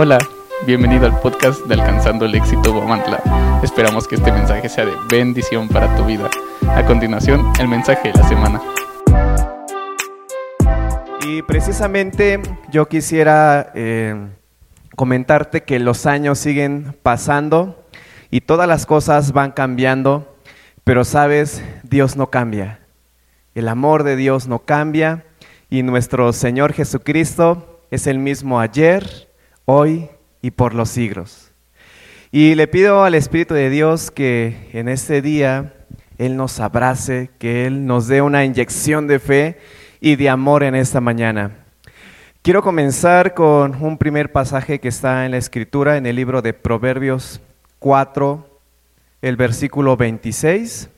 Hola, 0.00 0.18
bienvenido 0.64 1.06
al 1.06 1.18
podcast 1.18 1.66
de 1.66 1.74
Alcanzando 1.74 2.24
el 2.24 2.32
Éxito 2.36 2.72
Guamantla. 2.72 3.60
Esperamos 3.64 4.06
que 4.06 4.14
este 4.14 4.30
mensaje 4.30 4.68
sea 4.68 4.86
de 4.86 4.92
bendición 5.10 5.66
para 5.66 5.92
tu 5.96 6.04
vida. 6.04 6.30
A 6.68 6.86
continuación, 6.86 7.52
el 7.58 7.66
mensaje 7.66 8.12
de 8.12 8.14
la 8.14 8.28
semana. 8.28 8.62
Y 11.26 11.42
precisamente 11.42 12.40
yo 12.70 12.86
quisiera 12.86 13.72
eh, 13.74 14.28
comentarte 14.94 15.64
que 15.64 15.80
los 15.80 16.06
años 16.06 16.38
siguen 16.38 16.96
pasando 17.02 17.84
y 18.30 18.42
todas 18.42 18.68
las 18.68 18.86
cosas 18.86 19.32
van 19.32 19.50
cambiando, 19.50 20.32
pero 20.84 21.04
sabes, 21.04 21.60
Dios 21.82 22.14
no 22.14 22.30
cambia. 22.30 22.78
El 23.56 23.66
amor 23.66 24.04
de 24.04 24.14
Dios 24.14 24.46
no 24.46 24.60
cambia 24.60 25.24
y 25.68 25.82
nuestro 25.82 26.32
Señor 26.32 26.72
Jesucristo 26.72 27.82
es 27.90 28.06
el 28.06 28.20
mismo 28.20 28.60
ayer, 28.60 29.27
hoy 29.70 30.08
y 30.40 30.50
por 30.50 30.74
los 30.74 30.88
siglos. 30.88 31.52
Y 32.32 32.54
le 32.54 32.68
pido 32.68 33.04
al 33.04 33.14
Espíritu 33.14 33.52
de 33.52 33.68
Dios 33.68 34.10
que 34.10 34.70
en 34.72 34.88
este 34.88 35.20
día 35.20 35.74
Él 36.16 36.38
nos 36.38 36.58
abrace, 36.58 37.28
que 37.38 37.66
Él 37.66 37.84
nos 37.84 38.08
dé 38.08 38.22
una 38.22 38.46
inyección 38.46 39.06
de 39.06 39.18
fe 39.18 39.58
y 40.00 40.16
de 40.16 40.30
amor 40.30 40.62
en 40.62 40.74
esta 40.74 41.02
mañana. 41.02 41.66
Quiero 42.40 42.62
comenzar 42.62 43.34
con 43.34 43.76
un 43.84 43.98
primer 43.98 44.32
pasaje 44.32 44.80
que 44.80 44.88
está 44.88 45.26
en 45.26 45.32
la 45.32 45.36
Escritura, 45.36 45.98
en 45.98 46.06
el 46.06 46.16
libro 46.16 46.40
de 46.40 46.54
Proverbios 46.54 47.42
4, 47.78 48.60
el 49.20 49.36
versículo 49.36 49.98
26. 49.98 50.88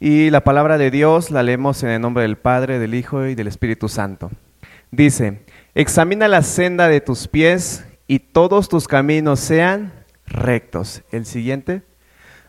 Y 0.00 0.30
la 0.30 0.42
palabra 0.42 0.78
de 0.78 0.90
Dios 0.90 1.30
la 1.30 1.44
leemos 1.44 1.84
en 1.84 1.90
el 1.90 2.00
nombre 2.00 2.22
del 2.22 2.38
Padre, 2.38 2.80
del 2.80 2.94
Hijo 2.96 3.24
y 3.24 3.36
del 3.36 3.46
Espíritu 3.46 3.88
Santo. 3.88 4.32
Dice, 4.90 5.42
Examina 5.78 6.26
la 6.26 6.40
senda 6.40 6.88
de 6.88 7.02
tus 7.02 7.28
pies 7.28 7.84
y 8.06 8.18
todos 8.20 8.70
tus 8.70 8.88
caminos 8.88 9.40
sean 9.40 9.92
rectos. 10.26 11.02
El 11.12 11.26
siguiente. 11.26 11.82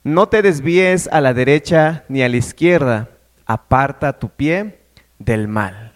No 0.06 0.30
te 0.30 0.42
desvíes 0.42 1.10
a 1.12 1.20
la 1.20 1.34
derecha 1.34 2.06
ni 2.08 2.24
a 2.24 2.30
la 2.30 2.38
izquierda. 2.38 3.10
Aparta 3.46 4.18
tu 4.18 4.30
pie 4.30 4.80
del 5.20 5.50
mal. 5.50 5.92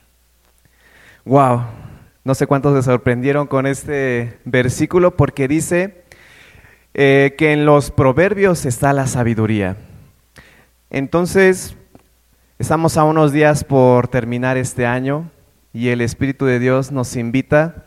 Wow. 1.24 1.62
No 2.26 2.36
sé 2.36 2.48
cuántos 2.48 2.76
se 2.76 2.84
sorprendieron 2.84 3.48
con 3.48 3.66
este 3.66 4.42
versículo 4.44 5.16
porque 5.16 5.48
dice 5.48 6.04
eh, 6.94 7.36
que 7.38 7.54
en 7.54 7.64
los 7.66 7.92
proverbios 7.92 8.66
está 8.66 8.92
la 8.92 9.08
sabiduría. 9.08 9.78
Entonces, 10.90 11.78
estamos 12.60 12.98
a 12.98 13.06
unos 13.06 13.32
días 13.32 13.64
por 13.64 14.10
terminar 14.10 14.58
este 14.58 14.86
año 14.86 15.32
y 15.74 15.90
el 15.90 16.02
Espíritu 16.02 16.46
de 16.46 16.60
Dios 16.60 16.92
nos 16.92 17.16
invita 17.16 17.84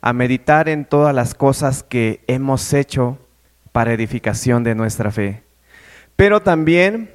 a 0.00 0.12
meditar 0.12 0.68
en 0.68 0.84
todas 0.84 1.14
las 1.14 1.34
cosas 1.34 1.82
que 1.82 2.20
hemos 2.26 2.72
hecho 2.72 3.18
para 3.72 3.92
edificación 3.92 4.64
de 4.64 4.74
nuestra 4.74 5.10
fe. 5.10 5.42
Pero 6.16 6.40
también 6.40 7.10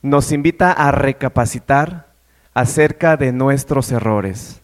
nos 0.00 0.32
invita 0.32 0.72
a 0.72 0.92
recapacitar 0.92 2.06
acerca 2.54 3.16
de 3.16 3.32
nuestros 3.32 3.92
errores, 3.92 4.62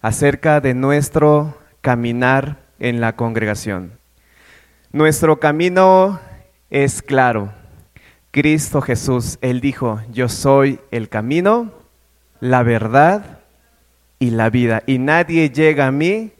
acerca 0.00 0.60
de 0.60 0.74
nuestro 0.74 1.58
caminar 1.80 2.58
en 2.78 3.00
la 3.00 3.16
congregación. 3.16 3.92
Nuestro 4.92 5.40
camino 5.40 6.20
es 6.70 7.02
claro. 7.02 7.52
Cristo 8.30 8.80
Jesús, 8.80 9.38
Él 9.40 9.60
dijo, 9.60 10.00
yo 10.12 10.28
soy 10.28 10.80
el 10.90 11.08
camino, 11.08 11.72
la 12.40 12.62
verdad 12.62 13.35
y 14.18 14.30
la 14.30 14.50
vida. 14.50 14.82
Y 14.86 14.98
nadie 14.98 15.50
llega 15.50 15.86
a 15.86 15.92
mí, 15.92 16.32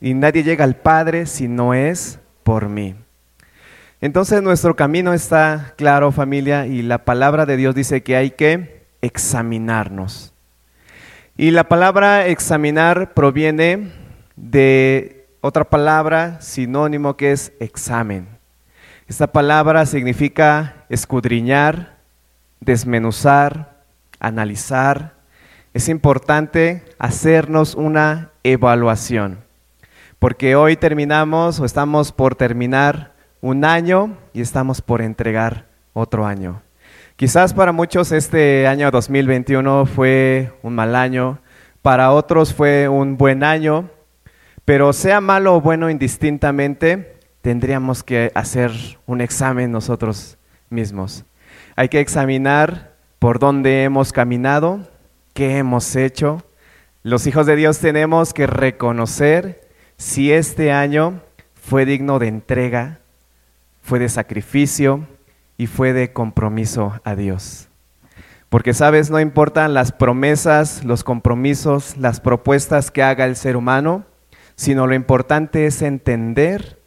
y 0.00 0.14
nadie 0.14 0.42
llega 0.42 0.64
al 0.64 0.76
Padre 0.76 1.26
si 1.26 1.48
no 1.48 1.74
es 1.74 2.18
por 2.42 2.68
mí. 2.68 2.94
Entonces 4.00 4.42
nuestro 4.42 4.76
camino 4.76 5.14
está 5.14 5.72
claro 5.78 6.12
familia 6.12 6.66
y 6.66 6.82
la 6.82 7.06
palabra 7.06 7.46
de 7.46 7.56
Dios 7.56 7.74
dice 7.74 8.02
que 8.02 8.16
hay 8.16 8.32
que 8.32 8.84
examinarnos. 9.00 10.34
Y 11.38 11.52
la 11.52 11.64
palabra 11.64 12.26
examinar 12.26 13.14
proviene 13.14 13.92
de 14.36 15.26
otra 15.40 15.64
palabra 15.64 16.40
sinónimo 16.42 17.16
que 17.16 17.32
es 17.32 17.52
examen. 17.60 18.28
Esta 19.08 19.26
palabra 19.26 19.86
significa 19.86 20.84
escudriñar, 20.90 21.96
desmenuzar, 22.60 23.84
analizar, 24.20 25.14
es 25.74 25.88
importante 25.88 26.84
hacernos 27.00 27.74
una 27.74 28.30
evaluación, 28.44 29.40
porque 30.20 30.54
hoy 30.54 30.76
terminamos 30.76 31.58
o 31.58 31.64
estamos 31.64 32.12
por 32.12 32.36
terminar 32.36 33.12
un 33.40 33.64
año 33.64 34.16
y 34.32 34.40
estamos 34.40 34.80
por 34.80 35.02
entregar 35.02 35.66
otro 35.92 36.26
año. 36.26 36.62
Quizás 37.16 37.52
para 37.52 37.72
muchos 37.72 38.12
este 38.12 38.68
año 38.68 38.92
2021 38.92 39.86
fue 39.86 40.52
un 40.62 40.76
mal 40.76 40.94
año, 40.94 41.40
para 41.82 42.12
otros 42.12 42.54
fue 42.54 42.88
un 42.88 43.16
buen 43.16 43.42
año, 43.42 43.90
pero 44.64 44.92
sea 44.92 45.20
malo 45.20 45.56
o 45.56 45.60
bueno 45.60 45.90
indistintamente, 45.90 47.18
tendríamos 47.42 48.04
que 48.04 48.30
hacer 48.36 48.70
un 49.06 49.20
examen 49.20 49.72
nosotros 49.72 50.38
mismos. 50.70 51.24
Hay 51.74 51.88
que 51.88 51.98
examinar 51.98 52.94
por 53.18 53.40
dónde 53.40 53.82
hemos 53.82 54.12
caminado, 54.12 54.93
¿Qué 55.34 55.58
hemos 55.58 55.96
hecho? 55.96 56.44
Los 57.02 57.26
hijos 57.26 57.44
de 57.46 57.56
Dios 57.56 57.80
tenemos 57.80 58.32
que 58.32 58.46
reconocer 58.46 59.68
si 59.96 60.30
este 60.30 60.70
año 60.70 61.22
fue 61.54 61.84
digno 61.84 62.20
de 62.20 62.28
entrega, 62.28 63.00
fue 63.82 63.98
de 63.98 64.08
sacrificio 64.08 65.08
y 65.56 65.66
fue 65.66 65.92
de 65.92 66.12
compromiso 66.12 67.00
a 67.02 67.16
Dios. 67.16 67.66
Porque 68.48 68.74
sabes, 68.74 69.10
no 69.10 69.18
importan 69.18 69.74
las 69.74 69.90
promesas, 69.90 70.84
los 70.84 71.02
compromisos, 71.02 71.96
las 71.96 72.20
propuestas 72.20 72.92
que 72.92 73.02
haga 73.02 73.24
el 73.24 73.34
ser 73.34 73.56
humano, 73.56 74.04
sino 74.54 74.86
lo 74.86 74.94
importante 74.94 75.66
es 75.66 75.82
entender 75.82 76.78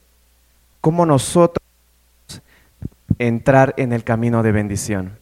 cómo 0.79 1.05
nosotros 1.05 1.61
entrar 3.19 3.73
en 3.75 3.91
el 3.91 4.05
camino 4.05 4.41
de 4.41 4.53
bendición. 4.53 5.19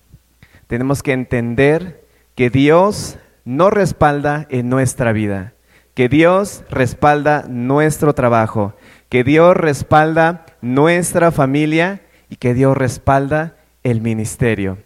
Tenemos 0.68 1.02
que 1.02 1.13
entender 1.13 2.04
que 2.35 2.50
Dios 2.50 3.18
no 3.46 3.69
respalda 3.69 4.46
en 4.50 4.69
nuestra 4.69 5.13
vida, 5.13 5.53
que 5.94 6.09
Dios 6.09 6.63
respalda 6.69 7.46
nuestro 7.47 8.13
trabajo, 8.13 8.75
que 9.07 9.23
Dios 9.23 9.56
respalda 9.56 10.45
nuestra 10.62 11.31
familia 11.31 12.01
y 12.29 12.35
que 12.35 12.53
Dios 12.53 12.75
respalda 12.75 13.56
el 13.84 14.01
ministerio. 14.01 14.78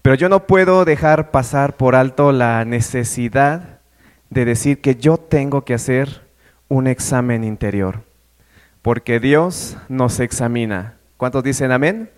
Pero 0.00 0.14
yo 0.14 0.28
no 0.28 0.46
puedo 0.46 0.84
dejar 0.84 1.30
pasar 1.30 1.76
por 1.76 1.94
alto 1.94 2.32
la 2.32 2.64
necesidad 2.64 3.80
de 4.30 4.44
decir 4.44 4.80
que 4.80 4.96
yo 4.96 5.18
tengo 5.18 5.64
que 5.64 5.74
hacer 5.74 6.22
un 6.68 6.86
examen 6.86 7.44
interior, 7.44 8.04
porque 8.80 9.20
Dios 9.20 9.76
nos 9.88 10.20
examina. 10.20 10.94
¿Cuántos 11.16 11.42
dicen 11.42 11.72
amén? 11.72 12.10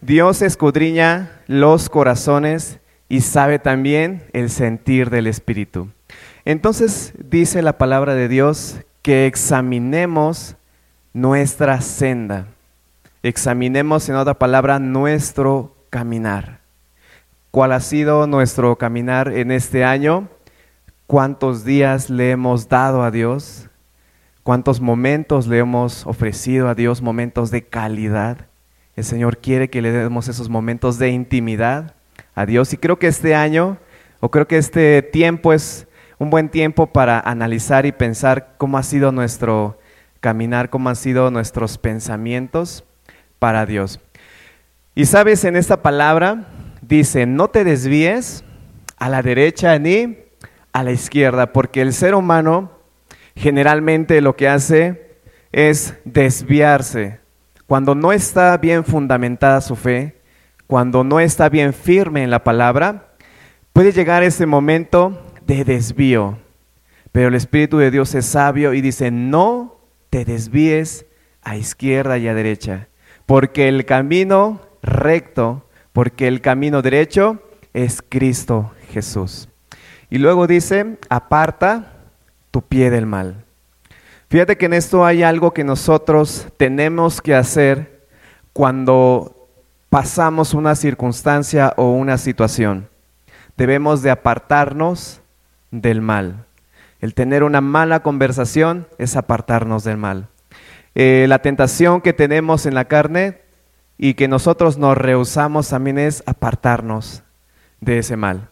Dios 0.00 0.40
escudriña 0.40 1.42
los 1.46 1.88
corazones 1.88 2.80
y 3.10 3.22
sabe 3.22 3.58
también 3.58 4.22
el 4.32 4.48
sentir 4.48 5.10
del 5.10 5.26
Espíritu. 5.26 5.88
Entonces 6.44 7.12
dice 7.18 7.60
la 7.60 7.76
palabra 7.76 8.14
de 8.14 8.28
Dios 8.28 8.78
que 9.02 9.26
examinemos 9.26 10.56
nuestra 11.12 11.80
senda, 11.80 12.46
examinemos 13.24 14.08
en 14.08 14.14
otra 14.14 14.34
palabra 14.34 14.78
nuestro 14.78 15.74
caminar. 15.90 16.60
¿Cuál 17.50 17.72
ha 17.72 17.80
sido 17.80 18.28
nuestro 18.28 18.76
caminar 18.76 19.32
en 19.32 19.50
este 19.50 19.84
año? 19.84 20.28
¿Cuántos 21.08 21.64
días 21.64 22.10
le 22.10 22.30
hemos 22.30 22.68
dado 22.68 23.02
a 23.02 23.10
Dios? 23.10 23.68
¿Cuántos 24.44 24.80
momentos 24.80 25.48
le 25.48 25.58
hemos 25.58 26.06
ofrecido 26.06 26.68
a 26.68 26.76
Dios? 26.76 27.02
Momentos 27.02 27.50
de 27.50 27.64
calidad. 27.64 28.46
El 28.94 29.02
Señor 29.02 29.38
quiere 29.38 29.68
que 29.68 29.82
le 29.82 29.90
demos 29.90 30.28
esos 30.28 30.48
momentos 30.48 31.00
de 31.00 31.10
intimidad 31.10 31.96
a 32.34 32.46
Dios. 32.46 32.72
Y 32.72 32.76
creo 32.76 32.98
que 32.98 33.06
este 33.06 33.34
año, 33.34 33.78
o 34.20 34.30
creo 34.30 34.46
que 34.46 34.58
este 34.58 35.02
tiempo 35.02 35.52
es 35.52 35.86
un 36.18 36.30
buen 36.30 36.48
tiempo 36.48 36.86
para 36.86 37.18
analizar 37.20 37.86
y 37.86 37.92
pensar 37.92 38.54
cómo 38.58 38.76
ha 38.78 38.82
sido 38.82 39.10
nuestro 39.10 39.78
caminar, 40.20 40.68
cómo 40.68 40.90
han 40.90 40.96
sido 40.96 41.30
nuestros 41.30 41.78
pensamientos 41.78 42.84
para 43.38 43.64
Dios. 43.64 44.00
Y 44.94 45.06
sabes, 45.06 45.44
en 45.44 45.56
esta 45.56 45.80
palabra 45.82 46.46
dice, 46.82 47.24
no 47.24 47.48
te 47.48 47.64
desvíes 47.64 48.44
a 48.98 49.08
la 49.08 49.22
derecha 49.22 49.78
ni 49.78 50.18
a 50.72 50.82
la 50.82 50.92
izquierda, 50.92 51.52
porque 51.52 51.80
el 51.80 51.94
ser 51.94 52.14
humano 52.14 52.70
generalmente 53.34 54.20
lo 54.20 54.36
que 54.36 54.48
hace 54.48 55.16
es 55.52 55.94
desviarse. 56.04 57.20
Cuando 57.66 57.94
no 57.94 58.12
está 58.12 58.56
bien 58.58 58.84
fundamentada 58.84 59.60
su 59.60 59.74
fe, 59.74 60.19
cuando 60.70 61.02
no 61.02 61.18
está 61.18 61.48
bien 61.48 61.72
firme 61.72 62.22
en 62.22 62.30
la 62.30 62.44
palabra, 62.44 63.08
puede 63.72 63.90
llegar 63.90 64.22
ese 64.22 64.46
momento 64.46 65.20
de 65.44 65.64
desvío. 65.64 66.38
Pero 67.10 67.26
el 67.26 67.34
Espíritu 67.34 67.78
de 67.78 67.90
Dios 67.90 68.14
es 68.14 68.24
sabio 68.26 68.72
y 68.72 68.80
dice, 68.80 69.10
no 69.10 69.80
te 70.10 70.24
desvíes 70.24 71.06
a 71.42 71.56
izquierda 71.56 72.18
y 72.18 72.28
a 72.28 72.34
derecha, 72.34 72.86
porque 73.26 73.66
el 73.66 73.84
camino 73.84 74.60
recto, 74.80 75.66
porque 75.92 76.28
el 76.28 76.40
camino 76.40 76.82
derecho 76.82 77.42
es 77.74 78.00
Cristo 78.08 78.70
Jesús. 78.92 79.48
Y 80.08 80.18
luego 80.18 80.46
dice, 80.46 80.98
aparta 81.08 81.94
tu 82.52 82.62
pie 82.62 82.90
del 82.90 83.06
mal. 83.06 83.44
Fíjate 84.28 84.56
que 84.56 84.66
en 84.66 84.74
esto 84.74 85.04
hay 85.04 85.24
algo 85.24 85.52
que 85.52 85.64
nosotros 85.64 86.46
tenemos 86.58 87.20
que 87.20 87.34
hacer 87.34 88.06
cuando 88.52 89.39
pasamos 89.90 90.54
una 90.54 90.76
circunstancia 90.76 91.74
o 91.76 91.90
una 91.90 92.16
situación. 92.16 92.88
Debemos 93.56 94.02
de 94.02 94.10
apartarnos 94.10 95.20
del 95.70 96.00
mal. 96.00 96.46
El 97.00 97.14
tener 97.14 97.42
una 97.42 97.60
mala 97.60 98.00
conversación 98.00 98.86
es 98.98 99.16
apartarnos 99.16 99.84
del 99.84 99.96
mal. 99.96 100.28
Eh, 100.94 101.26
la 101.28 101.40
tentación 101.40 102.00
que 102.00 102.12
tenemos 102.12 102.66
en 102.66 102.74
la 102.74 102.86
carne 102.86 103.40
y 103.98 104.14
que 104.14 104.28
nosotros 104.28 104.78
nos 104.78 104.96
rehusamos 104.96 105.68
también 105.68 105.98
es 105.98 106.22
apartarnos 106.24 107.22
de 107.80 107.98
ese 107.98 108.16
mal. 108.16 108.48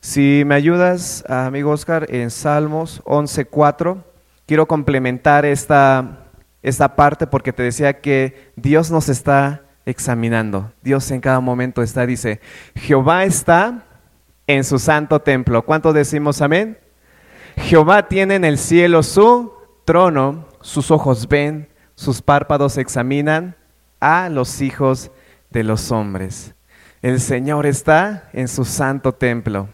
Si 0.00 0.44
me 0.44 0.54
ayudas, 0.54 1.24
amigo 1.28 1.70
Oscar, 1.70 2.06
en 2.10 2.30
Salmos 2.30 3.02
11.4, 3.04 4.02
quiero 4.46 4.66
complementar 4.66 5.46
esta, 5.46 6.26
esta 6.62 6.94
parte 6.94 7.26
porque 7.26 7.54
te 7.54 7.62
decía 7.62 8.00
que 8.00 8.52
Dios 8.56 8.90
nos 8.90 9.08
está 9.08 9.63
examinando. 9.86 10.72
Dios 10.82 11.10
en 11.10 11.20
cada 11.20 11.40
momento 11.40 11.82
está, 11.82 12.06
dice, 12.06 12.40
Jehová 12.74 13.24
está 13.24 13.84
en 14.46 14.64
su 14.64 14.78
santo 14.78 15.20
templo. 15.20 15.64
¿Cuánto 15.64 15.92
decimos 15.92 16.40
amén? 16.42 16.78
Jehová 17.56 18.08
tiene 18.08 18.34
en 18.34 18.44
el 18.44 18.58
cielo 18.58 19.02
su 19.02 19.52
trono, 19.84 20.48
sus 20.60 20.90
ojos 20.90 21.28
ven, 21.28 21.68
sus 21.94 22.22
párpados 22.22 22.78
examinan 22.78 23.56
a 24.00 24.28
los 24.28 24.60
hijos 24.60 25.10
de 25.50 25.62
los 25.62 25.92
hombres. 25.92 26.54
El 27.02 27.20
Señor 27.20 27.66
está 27.66 28.28
en 28.32 28.48
su 28.48 28.64
santo 28.64 29.12
templo. 29.12 29.68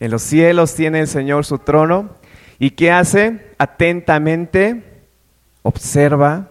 En 0.00 0.10
los 0.10 0.22
cielos 0.22 0.74
tiene 0.74 1.00
el 1.00 1.08
Señor 1.08 1.44
su 1.44 1.58
trono. 1.58 2.10
¿Y 2.58 2.70
qué 2.70 2.90
hace? 2.90 3.52
Atentamente 3.58 5.02
observa 5.62 6.48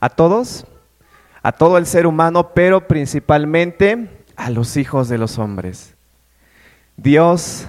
a 0.00 0.08
todos, 0.08 0.66
a 1.42 1.52
todo 1.52 1.78
el 1.78 1.86
ser 1.86 2.06
humano, 2.06 2.52
pero 2.54 2.86
principalmente 2.86 4.08
a 4.36 4.50
los 4.50 4.76
hijos 4.76 5.08
de 5.08 5.18
los 5.18 5.38
hombres. 5.38 5.94
Dios, 6.96 7.66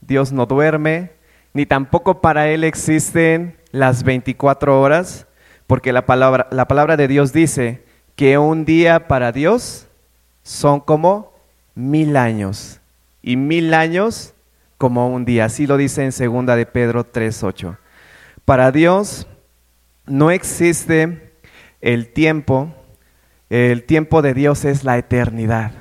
Dios 0.00 0.32
no 0.32 0.46
duerme, 0.46 1.12
ni 1.52 1.66
tampoco 1.66 2.20
para 2.20 2.48
Él 2.48 2.64
existen 2.64 3.56
las 3.70 4.02
24 4.02 4.80
horas, 4.80 5.26
porque 5.66 5.92
la 5.92 6.06
palabra, 6.06 6.48
la 6.50 6.68
palabra 6.68 6.96
de 6.96 7.08
Dios 7.08 7.32
dice 7.32 7.84
que 8.16 8.38
un 8.38 8.64
día 8.64 9.08
para 9.08 9.32
Dios 9.32 9.88
son 10.42 10.80
como 10.80 11.32
mil 11.74 12.16
años, 12.16 12.80
y 13.22 13.36
mil 13.36 13.72
años 13.72 14.34
como 14.78 15.08
un 15.08 15.24
día. 15.24 15.44
Así 15.44 15.66
lo 15.66 15.76
dice 15.76 16.04
en 16.04 16.12
segunda 16.12 16.56
de 16.56 16.66
Pedro 16.66 17.10
3.8. 17.10 17.76
Para 18.44 18.72
Dios 18.72 19.26
no 20.06 20.30
existe 20.30 21.32
el 21.80 22.12
tiempo, 22.12 22.74
el 23.52 23.84
tiempo 23.84 24.22
de 24.22 24.32
Dios 24.32 24.64
es 24.64 24.82
la 24.82 24.96
eternidad. 24.96 25.72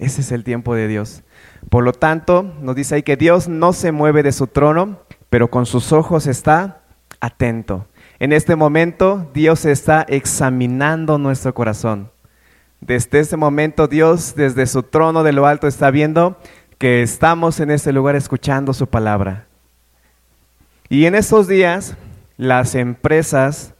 Ese 0.00 0.22
es 0.22 0.32
el 0.32 0.42
tiempo 0.42 0.74
de 0.74 0.88
Dios. 0.88 1.22
Por 1.70 1.84
lo 1.84 1.92
tanto, 1.92 2.42
nos 2.60 2.74
dice 2.74 2.96
ahí 2.96 3.02
que 3.04 3.16
Dios 3.16 3.46
no 3.46 3.72
se 3.72 3.92
mueve 3.92 4.24
de 4.24 4.32
su 4.32 4.48
trono, 4.48 4.98
pero 5.30 5.48
con 5.48 5.66
sus 5.66 5.92
ojos 5.92 6.26
está 6.26 6.80
atento. 7.20 7.86
En 8.18 8.32
este 8.32 8.56
momento 8.56 9.30
Dios 9.32 9.66
está 9.66 10.04
examinando 10.08 11.16
nuestro 11.16 11.54
corazón. 11.54 12.10
Desde 12.80 13.20
este 13.20 13.36
momento 13.36 13.86
Dios 13.86 14.34
desde 14.34 14.66
su 14.66 14.82
trono 14.82 15.22
de 15.22 15.32
lo 15.32 15.46
alto 15.46 15.68
está 15.68 15.92
viendo 15.92 16.36
que 16.76 17.02
estamos 17.02 17.60
en 17.60 17.70
este 17.70 17.92
lugar 17.92 18.16
escuchando 18.16 18.72
su 18.72 18.88
palabra. 18.88 19.46
Y 20.88 21.06
en 21.06 21.14
estos 21.14 21.46
días 21.46 21.96
las 22.36 22.74
empresas, 22.74 23.74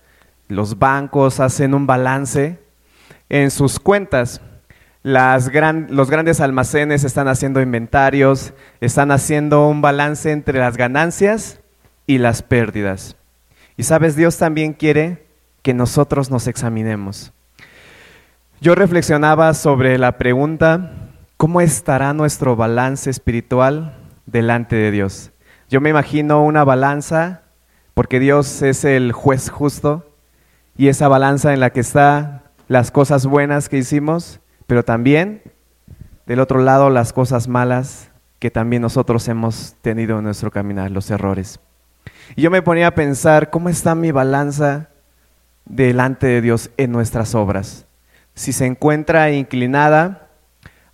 los 0.47 0.79
bancos 0.79 1.41
hacen 1.41 1.75
un 1.75 1.89
balance 1.89 2.65
en 3.29 3.51
sus 3.51 3.79
cuentas 3.79 4.41
los 5.07 5.51
grandes 6.11 6.41
almacenes 6.41 7.05
están 7.05 7.29
haciendo 7.29 7.61
inventarios, 7.61 8.53
están 8.81 9.13
haciendo 9.13 9.69
un 9.69 9.81
balance 9.81 10.33
entre 10.33 10.59
las 10.59 10.77
ganancias 10.77 11.61
y 12.09 12.19
las 12.19 12.43
pérdidas. 12.43 13.15
Y 13.77 13.85
sabes, 13.85 14.17
Dios 14.17 14.37
también 14.37 14.73
quiere 14.73 15.27
que 15.63 15.75
nosotros 15.75 16.29
nos 16.29 16.49
examinemos. 16.49 17.33
Yo 18.61 18.75
reflexionaba 18.75 19.55
sobre 19.55 19.97
la 19.97 20.19
pregunta, 20.19 20.93
¿cómo 21.37 21.61
estará 21.61 22.13
nuestro 22.13 22.57
balance 22.57 23.09
espiritual 23.09 23.97
delante 24.27 24.75
de 24.75 24.91
Dios? 24.91 25.31
Yo 25.69 25.81
me 25.81 25.91
imagino 25.91 26.43
una 26.43 26.65
balanza, 26.65 27.43
porque 27.95 28.19
Dios 28.19 28.63
es 28.63 28.85
el 28.85 29.13
juez 29.13 29.51
justo, 29.51 30.11
y 30.77 30.89
esa 30.89 31.07
balanza 31.07 31.55
en 31.55 31.61
la 31.61 31.71
que 31.71 31.81
están 31.81 32.43
las 32.69 32.91
cosas 32.91 33.27
buenas 33.27 33.69
que 33.69 33.79
hicimos 33.79 34.41
pero 34.67 34.85
también 34.85 35.43
del 36.27 36.41
otro 36.41 36.61
lado 36.61 36.91
las 36.91 37.13
cosas 37.13 37.49
malas 37.49 38.11
que 38.39 38.51
también 38.51 38.83
nosotros 38.83 39.27
hemos 39.29 39.77
tenido 39.81 40.19
en 40.19 40.25
nuestro 40.25 40.51
caminar, 40.51 40.91
los 40.91 41.11
errores. 41.11 41.61
Y 42.35 42.43
yo 42.43 42.51
me 42.51 42.63
ponía 42.63 42.89
a 42.89 42.95
pensar, 42.95 43.51
¿cómo 43.51 43.69
está 43.69 43.95
mi 43.95 44.11
balanza 44.11 44.89
delante 45.65 46.27
de 46.27 46.41
Dios 46.43 46.71
en 46.77 46.93
nuestras 46.93 47.35
obras? 47.35 47.87
Si 48.35 48.53
se 48.53 48.67
encuentra 48.67 49.31
inclinada 49.31 50.29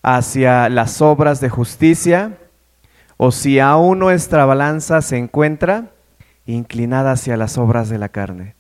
hacia 0.03 0.69
las 0.69 1.01
obras 1.01 1.41
de 1.41 1.49
justicia 1.49 2.39
o 3.17 3.33
si 3.33 3.59
aún 3.59 3.99
nuestra 3.99 4.45
balanza 4.45 5.01
se 5.03 5.17
encuentra 5.17 5.91
inclinada 6.47 7.13
hacia 7.13 7.37
las 7.37 7.59
obras 7.59 7.89
de 7.89 7.99
la 7.99 8.11
carne. 8.11 8.55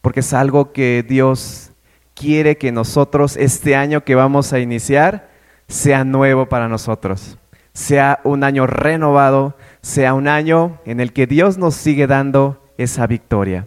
Porque 0.00 0.20
es 0.20 0.34
algo 0.34 0.72
que 0.72 1.04
Dios 1.08 1.71
quiere 2.14 2.56
que 2.56 2.72
nosotros 2.72 3.36
este 3.36 3.76
año 3.76 4.04
que 4.04 4.14
vamos 4.14 4.52
a 4.52 4.60
iniciar 4.60 5.30
sea 5.68 6.04
nuevo 6.04 6.46
para 6.48 6.68
nosotros, 6.68 7.38
sea 7.72 8.20
un 8.24 8.44
año 8.44 8.66
renovado, 8.66 9.56
sea 9.80 10.14
un 10.14 10.28
año 10.28 10.80
en 10.84 11.00
el 11.00 11.12
que 11.12 11.26
Dios 11.26 11.58
nos 11.58 11.74
sigue 11.74 12.06
dando 12.06 12.62
esa 12.78 13.06
victoria. 13.06 13.66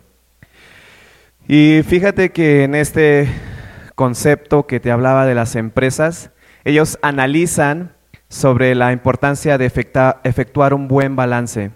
Y 1.47 1.81
fíjate 1.87 2.31
que 2.31 2.64
en 2.64 2.75
este 2.75 3.30
concepto 3.95 4.68
que 4.68 4.80
te 4.80 4.92
hablaba 4.92 5.25
de 5.25 5.35
las 5.35 5.56
empresas, 5.56 6.31
ellos 6.64 6.97
analizan 7.02 7.94
sobre 8.28 8.75
la 8.75 8.92
importancia 8.92 9.57
de 9.57 9.66
efectuar 9.66 10.73
un 10.73 10.87
buen 10.87 11.16
balance. 11.16 11.71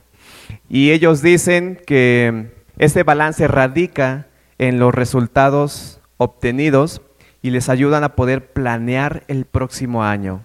Y 0.68 0.92
ellos 0.92 1.22
dicen 1.22 1.80
que 1.86 2.52
este 2.78 3.04
balance 3.04 3.48
radica 3.48 4.28
en 4.58 4.80
los 4.80 4.94
resultados 4.94 5.99
obtenidos 6.20 7.02
y 7.42 7.50
les 7.50 7.70
ayudan 7.70 8.04
a 8.04 8.16
poder 8.16 8.52
planear 8.52 9.24
el 9.28 9.46
próximo 9.46 10.04
año. 10.04 10.44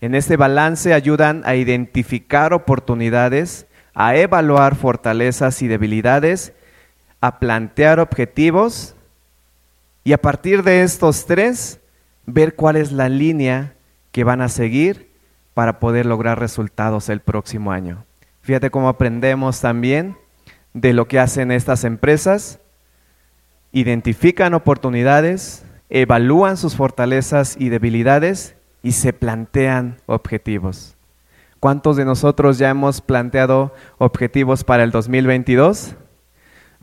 En 0.00 0.16
este 0.16 0.36
balance 0.36 0.94
ayudan 0.94 1.42
a 1.44 1.54
identificar 1.54 2.52
oportunidades, 2.52 3.66
a 3.94 4.16
evaluar 4.16 4.74
fortalezas 4.74 5.62
y 5.62 5.68
debilidades, 5.68 6.54
a 7.20 7.38
plantear 7.38 8.00
objetivos 8.00 8.96
y 10.02 10.14
a 10.14 10.20
partir 10.20 10.64
de 10.64 10.82
estos 10.82 11.26
tres, 11.26 11.78
ver 12.26 12.56
cuál 12.56 12.76
es 12.76 12.90
la 12.90 13.08
línea 13.08 13.74
que 14.10 14.24
van 14.24 14.40
a 14.40 14.48
seguir 14.48 15.12
para 15.54 15.78
poder 15.78 16.06
lograr 16.06 16.40
resultados 16.40 17.10
el 17.10 17.20
próximo 17.20 17.70
año. 17.70 18.04
Fíjate 18.40 18.70
cómo 18.70 18.88
aprendemos 18.88 19.60
también 19.60 20.16
de 20.72 20.94
lo 20.94 21.06
que 21.06 21.20
hacen 21.20 21.52
estas 21.52 21.84
empresas 21.84 22.58
identifican 23.72 24.54
oportunidades, 24.54 25.64
evalúan 25.88 26.56
sus 26.56 26.76
fortalezas 26.76 27.56
y 27.58 27.70
debilidades 27.70 28.54
y 28.82 28.92
se 28.92 29.12
plantean 29.12 29.96
objetivos. 30.06 30.96
¿Cuántos 31.60 31.96
de 31.96 32.04
nosotros 32.04 32.58
ya 32.58 32.70
hemos 32.70 33.00
planteado 33.00 33.72
objetivos 33.98 34.64
para 34.64 34.82
el 34.82 34.90
2022? 34.90 35.94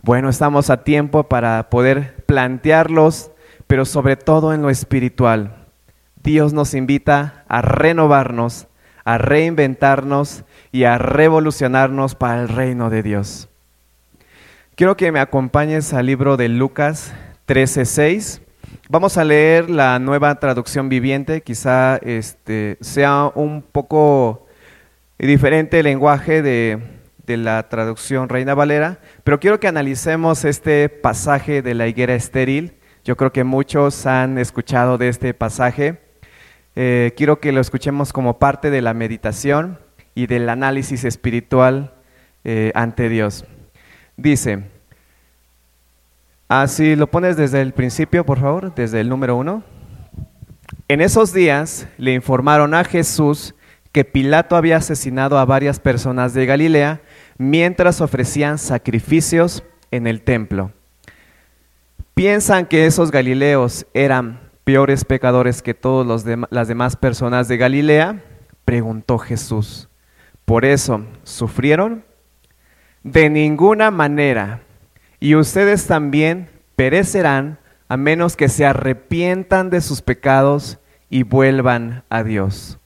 Bueno, 0.02 0.30
estamos 0.30 0.70
a 0.70 0.84
tiempo 0.84 1.24
para 1.24 1.70
poder 1.70 2.24
plantearlos, 2.26 3.32
pero 3.68 3.84
sobre 3.86 4.16
todo 4.16 4.54
en 4.54 4.62
lo 4.62 4.70
espiritual. 4.70 5.68
Dios 6.24 6.54
nos 6.54 6.74
invita 6.74 7.44
a 7.50 7.62
renovarnos, 7.62 8.68
a 9.04 9.18
reinventarnos 9.18 10.46
y 10.72 10.86
a 10.86 10.98
revolucionarnos 10.98 12.16
para 12.16 12.42
el 12.42 12.48
reino 12.48 12.90
de 12.90 13.04
Dios. 13.04 13.49
Quiero 14.80 14.96
que 14.96 15.12
me 15.12 15.20
acompañes 15.20 15.94
al 15.94 16.06
libro 16.06 16.38
de 16.38 16.48
Lucas 16.48 17.14
13:6. 17.48 18.42
Vamos 18.88 19.18
a 19.18 19.26
leer 19.26 19.70
la 19.70 20.00
nueva 20.00 20.40
traducción 20.40 20.88
viviente, 20.88 21.42
quizá 21.42 21.98
este, 21.98 22.78
sea 22.80 23.30
un 23.36 23.62
poco 23.62 24.48
diferente 25.18 25.80
el 25.80 25.84
lenguaje 25.84 26.42
de, 26.42 26.80
la 27.28 27.68
traducción 27.68 28.30
Reina 28.30 28.56
Valera, 28.56 29.00
pero 29.26 29.42
quiero 29.42 29.60
que 29.60 29.68
analicemos 29.68 30.46
este 30.46 30.88
pasaje 30.88 31.62
de 31.62 31.74
la 31.74 31.86
higuera 31.88 32.16
estéril. 32.16 32.76
Yo 33.04 33.18
creo 33.18 33.34
que 33.34 33.44
muchos 33.44 34.06
han 34.06 34.38
escuchado 34.38 34.98
de 34.98 35.10
este 35.10 35.34
pasaje. 35.34 36.00
Eh, 36.78 37.12
quiero 37.18 37.42
que 37.42 37.52
lo 37.52 37.60
escuchemos 37.60 38.14
como 38.14 38.40
parte 38.40 38.70
de 38.70 38.82
la 38.82 38.94
meditación 38.94 39.78
y 40.16 40.28
del 40.28 40.48
análisis 40.48 41.04
espiritual 41.04 41.96
eh, 42.46 42.72
ante 42.76 43.10
Dios. 43.10 43.44
Dice, 44.22 44.66
así 46.50 46.98
lo 46.98 47.08
pones 47.08 47.38
desde 47.38 47.62
el 47.62 47.72
principio, 47.72 48.26
por 48.26 48.38
favor, 48.38 48.76
desde 48.76 49.00
el 49.00 49.08
número 49.08 49.38
uno. 49.38 49.64
En 50.90 51.00
esos 51.00 51.32
días 51.32 51.88
le 51.98 52.14
informaron 52.14 52.74
a 52.74 52.84
Jesús 52.84 53.56
que 53.94 54.04
Pilato 54.04 54.58
había 54.58 54.76
asesinado 54.76 55.40
a 55.40 55.46
varias 55.46 55.80
personas 55.80 56.34
de 56.34 56.46
Galilea 56.46 57.02
mientras 57.38 58.02
ofrecían 58.02 58.58
sacrificios 58.58 59.64
en 59.90 60.06
el 60.06 60.22
templo. 60.22 60.74
¿Piensan 62.14 62.66
que 62.66 62.88
esos 62.88 63.12
galileos 63.12 63.86
eran 63.94 64.42
peores 64.66 65.06
pecadores 65.06 65.62
que 65.62 65.74
todas 65.74 66.26
las 66.50 66.68
demás 66.68 66.98
personas 66.98 67.48
de 67.48 67.56
Galilea? 67.56 68.22
Preguntó 68.66 69.18
Jesús. 69.18 69.88
¿Por 70.44 70.66
eso 70.66 71.06
sufrieron? 71.24 72.09
De 73.04 73.30
ninguna 73.30 73.92
manera. 73.92 74.62
Y 75.20 75.36
ustedes 75.36 75.88
también 75.88 76.50
perecerán 76.76 77.60
a 77.88 77.98
menos 77.98 78.36
que 78.36 78.50
se 78.50 78.66
arrepientan 78.66 79.70
de 79.70 79.82
sus 79.82 80.02
pecados 80.02 80.78
y 81.10 81.24
vuelvan 81.24 82.04
a 82.10 82.24
Dios. 82.24 82.78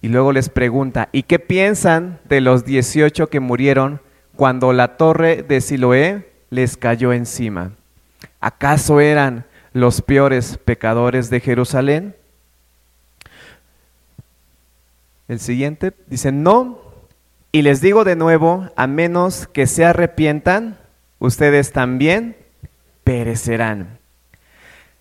Y 0.00 0.08
luego 0.08 0.32
les 0.32 0.48
pregunta, 0.48 1.08
¿y 1.10 1.24
qué 1.24 1.38
piensan 1.38 2.20
de 2.28 2.40
los 2.40 2.64
18 2.64 3.28
que 3.28 3.40
murieron 3.40 4.00
cuando 4.36 4.72
la 4.72 4.96
torre 4.96 5.42
de 5.42 5.60
Siloé 5.60 6.32
les 6.50 6.76
cayó 6.76 7.12
encima? 7.12 7.72
¿Acaso 8.40 9.00
eran 9.00 9.44
los 9.72 10.00
peores 10.00 10.58
pecadores 10.58 11.28
de 11.30 11.40
Jerusalén? 11.40 12.14
El 15.26 15.40
siguiente 15.40 15.92
dice, 16.06 16.30
no, 16.30 16.80
y 17.50 17.62
les 17.62 17.80
digo 17.80 18.04
de 18.04 18.16
nuevo, 18.16 18.68
a 18.76 18.86
menos 18.86 19.46
que 19.46 19.66
se 19.66 19.84
arrepientan, 19.84 20.78
ustedes 21.18 21.72
también 21.72 22.36
perecerán. 23.04 23.98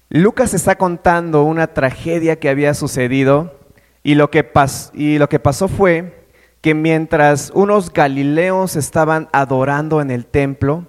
Lucas 0.09 0.53
está 0.53 0.77
contando 0.77 1.43
una 1.43 1.67
tragedia 1.67 2.39
que 2.39 2.49
había 2.49 2.73
sucedido 2.73 3.59
y 4.03 4.15
lo 4.15 4.31
que, 4.31 4.49
y 4.93 5.17
lo 5.17 5.27
que 5.27 5.39
pasó 5.39 5.67
fue 5.67 6.25
que 6.61 6.73
mientras 6.73 7.51
unos 7.53 7.91
galileos 7.91 8.77
estaban 8.77 9.27
adorando 9.33 10.01
en 10.01 10.09
el 10.09 10.25
templo, 10.25 10.85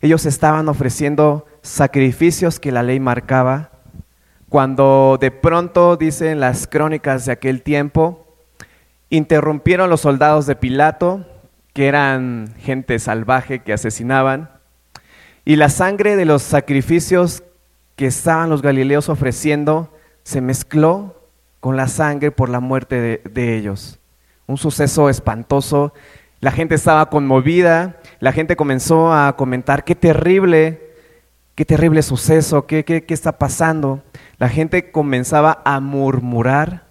ellos 0.00 0.24
estaban 0.24 0.68
ofreciendo 0.68 1.46
sacrificios 1.60 2.58
que 2.58 2.72
la 2.72 2.82
ley 2.82 3.00
marcaba, 3.00 3.72
cuando 4.48 5.18
de 5.20 5.30
pronto, 5.30 5.96
dicen 5.96 6.40
las 6.40 6.66
crónicas 6.66 7.26
de 7.26 7.32
aquel 7.32 7.62
tiempo, 7.62 8.27
interrumpieron 9.10 9.90
los 9.90 10.00
soldados 10.02 10.46
de 10.46 10.56
Pilato, 10.56 11.26
que 11.72 11.86
eran 11.86 12.54
gente 12.58 12.98
salvaje 12.98 13.60
que 13.60 13.72
asesinaban, 13.72 14.50
y 15.44 15.56
la 15.56 15.70
sangre 15.70 16.16
de 16.16 16.26
los 16.26 16.42
sacrificios 16.42 17.42
que 17.96 18.06
estaban 18.06 18.50
los 18.50 18.60
galileos 18.60 19.08
ofreciendo 19.08 19.92
se 20.22 20.40
mezcló 20.40 21.22
con 21.60 21.76
la 21.76 21.88
sangre 21.88 22.30
por 22.30 22.50
la 22.50 22.60
muerte 22.60 23.22
de, 23.24 23.56
ellos. 23.56 23.98
Un 24.46 24.58
suceso 24.58 25.08
espantoso. 25.08 25.94
La 26.40 26.52
gente 26.52 26.74
estaba 26.74 27.08
conmovida, 27.08 27.96
la 28.20 28.32
gente 28.32 28.56
comenzó 28.56 29.12
a 29.12 29.36
comentar, 29.36 29.84
qué 29.84 29.94
terrible, 29.94 30.92
qué 31.54 31.64
terrible 31.64 32.02
suceso, 32.02 32.66
qué, 32.66 32.84
qué, 32.84 33.04
qué 33.04 33.14
está 33.14 33.38
pasando. 33.38 34.02
La 34.36 34.48
gente 34.48 34.90
comenzaba 34.90 35.62
a 35.64 35.80
murmurar, 35.80 36.87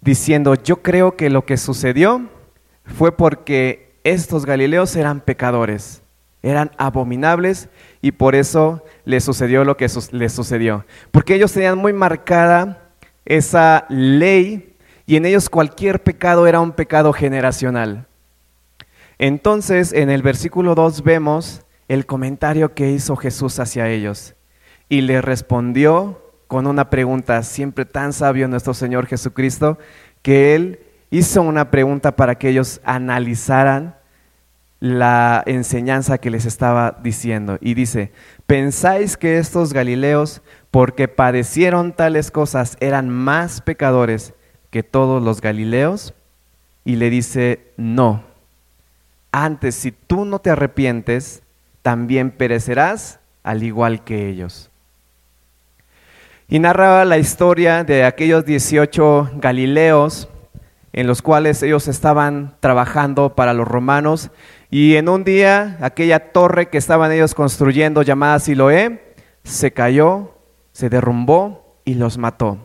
diciendo, 0.00 0.54
yo 0.54 0.82
creo 0.82 1.16
que 1.16 1.30
lo 1.30 1.44
que 1.44 1.56
sucedió 1.56 2.28
fue 2.84 3.16
porque 3.16 3.96
estos 4.04 4.46
galileos 4.46 4.96
eran 4.96 5.20
pecadores, 5.20 6.02
eran 6.42 6.70
abominables 6.78 7.68
y 8.00 8.12
por 8.12 8.34
eso 8.34 8.84
les 9.04 9.24
sucedió 9.24 9.64
lo 9.64 9.76
que 9.76 9.88
les 10.12 10.32
sucedió. 10.32 10.84
Porque 11.10 11.34
ellos 11.34 11.52
tenían 11.52 11.78
muy 11.78 11.92
marcada 11.92 12.90
esa 13.24 13.86
ley 13.88 14.76
y 15.06 15.16
en 15.16 15.26
ellos 15.26 15.48
cualquier 15.48 16.02
pecado 16.02 16.46
era 16.46 16.60
un 16.60 16.72
pecado 16.72 17.12
generacional. 17.12 18.06
Entonces, 19.18 19.92
en 19.92 20.10
el 20.10 20.22
versículo 20.22 20.74
2 20.74 21.02
vemos 21.02 21.62
el 21.88 22.06
comentario 22.06 22.74
que 22.74 22.90
hizo 22.90 23.16
Jesús 23.16 23.58
hacia 23.58 23.88
ellos 23.88 24.34
y 24.88 25.00
le 25.00 25.20
respondió 25.20 26.27
con 26.48 26.66
una 26.66 26.90
pregunta, 26.90 27.42
siempre 27.42 27.84
tan 27.84 28.12
sabio 28.12 28.48
nuestro 28.48 28.74
Señor 28.74 29.06
Jesucristo, 29.06 29.78
que 30.22 30.54
Él 30.54 30.80
hizo 31.10 31.42
una 31.42 31.70
pregunta 31.70 32.16
para 32.16 32.36
que 32.36 32.48
ellos 32.48 32.80
analizaran 32.84 33.94
la 34.80 35.42
enseñanza 35.46 36.18
que 36.18 36.30
les 36.30 36.46
estaba 36.46 36.98
diciendo. 37.02 37.58
Y 37.60 37.74
dice, 37.74 38.12
¿pensáis 38.46 39.16
que 39.16 39.38
estos 39.38 39.72
Galileos, 39.72 40.40
porque 40.70 41.06
padecieron 41.06 41.92
tales 41.92 42.30
cosas, 42.30 42.76
eran 42.80 43.10
más 43.10 43.60
pecadores 43.60 44.34
que 44.70 44.82
todos 44.82 45.22
los 45.22 45.40
Galileos? 45.40 46.14
Y 46.84 46.96
le 46.96 47.10
dice, 47.10 47.72
no. 47.76 48.24
Antes, 49.32 49.74
si 49.74 49.92
tú 49.92 50.24
no 50.24 50.38
te 50.38 50.50
arrepientes, 50.50 51.42
también 51.82 52.30
perecerás 52.30 53.20
al 53.42 53.62
igual 53.62 54.04
que 54.04 54.28
ellos. 54.28 54.70
Y 56.50 56.60
narraba 56.60 57.04
la 57.04 57.18
historia 57.18 57.84
de 57.84 58.04
aquellos 58.04 58.46
18 58.46 59.32
Galileos 59.34 60.30
en 60.94 61.06
los 61.06 61.20
cuales 61.20 61.62
ellos 61.62 61.88
estaban 61.88 62.56
trabajando 62.60 63.34
para 63.34 63.52
los 63.52 63.68
romanos 63.68 64.30
y 64.70 64.96
en 64.96 65.10
un 65.10 65.24
día, 65.24 65.76
aquella 65.82 66.32
torre 66.32 66.70
que 66.70 66.78
estaban 66.78 67.12
ellos 67.12 67.34
construyendo, 67.34 68.00
llamada 68.00 68.38
Siloé, 68.38 69.14
se 69.44 69.72
cayó, 69.72 70.36
se 70.72 70.88
derrumbó 70.88 71.76
y 71.84 71.94
los 71.94 72.16
mató. 72.16 72.56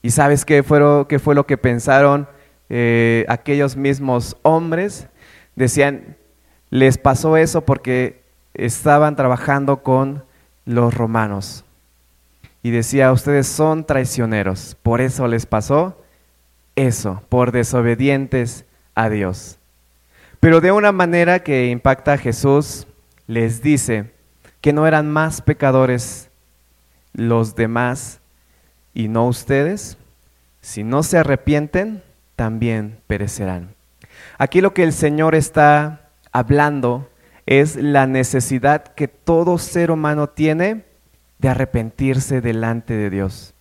¿Y 0.00 0.10
sabes 0.10 0.46
qué 0.46 0.62
fue, 0.62 0.80
qué 1.06 1.18
fue 1.18 1.34
lo 1.34 1.46
que 1.46 1.58
pensaron 1.58 2.26
eh, 2.70 3.26
aquellos 3.28 3.76
mismos 3.76 4.38
hombres? 4.40 5.06
Decían, 5.54 6.16
les 6.70 6.96
pasó 6.96 7.36
eso 7.36 7.60
porque 7.60 8.22
estaban 8.54 9.16
trabajando 9.16 9.82
con 9.82 10.24
los 10.64 10.94
romanos. 10.94 11.66
Y 12.62 12.70
decía, 12.70 13.12
ustedes 13.12 13.46
son 13.46 13.84
traicioneros, 13.84 14.76
por 14.82 15.00
eso 15.00 15.26
les 15.26 15.46
pasó 15.46 16.02
eso, 16.76 17.22
por 17.28 17.52
desobedientes 17.52 18.64
a 18.94 19.08
Dios. 19.08 19.58
Pero 20.40 20.60
de 20.60 20.72
una 20.72 20.92
manera 20.92 21.40
que 21.40 21.68
impacta 21.68 22.14
a 22.14 22.18
Jesús, 22.18 22.86
les 23.26 23.62
dice 23.62 24.12
que 24.60 24.72
no 24.72 24.86
eran 24.86 25.10
más 25.10 25.40
pecadores 25.40 26.30
los 27.12 27.54
demás 27.54 28.20
y 28.94 29.08
no 29.08 29.26
ustedes. 29.26 29.98
Si 30.60 30.82
no 30.82 31.02
se 31.02 31.18
arrepienten, 31.18 32.02
también 32.36 32.98
perecerán. 33.06 33.74
Aquí 34.38 34.60
lo 34.60 34.74
que 34.74 34.82
el 34.82 34.92
Señor 34.92 35.34
está 35.34 36.08
hablando 36.32 37.08
es 37.46 37.76
la 37.76 38.06
necesidad 38.06 38.82
que 38.94 39.08
todo 39.08 39.58
ser 39.58 39.90
humano 39.90 40.28
tiene 40.28 40.84
de 41.42 41.50
arrepentirse 41.50 42.40
delante 42.40 42.96
de 42.96 43.10
Dios. 43.10 43.52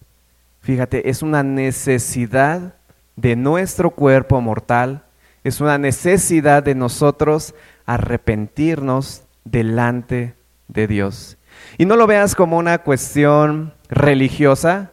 Fíjate, 0.62 1.10
es 1.10 1.22
una 1.22 1.44
necesidad 1.44 2.76
de 3.18 3.36
nuestro 3.36 3.90
cuerpo 3.92 4.40
mortal 4.40 5.04
es 5.44 5.60
una 5.60 5.78
necesidad 5.78 6.62
de 6.64 6.76
nosotros 6.76 7.56
arrepentirnos 7.86 9.24
delante 9.44 10.36
de 10.68 10.88
Dios. 10.88 11.38
Y 11.78 11.86
no 11.86 11.96
lo 11.96 12.08
veas 12.08 12.36
como 12.36 12.58
una 12.58 12.80
cuestión 12.80 13.74
religiosa, 13.90 14.92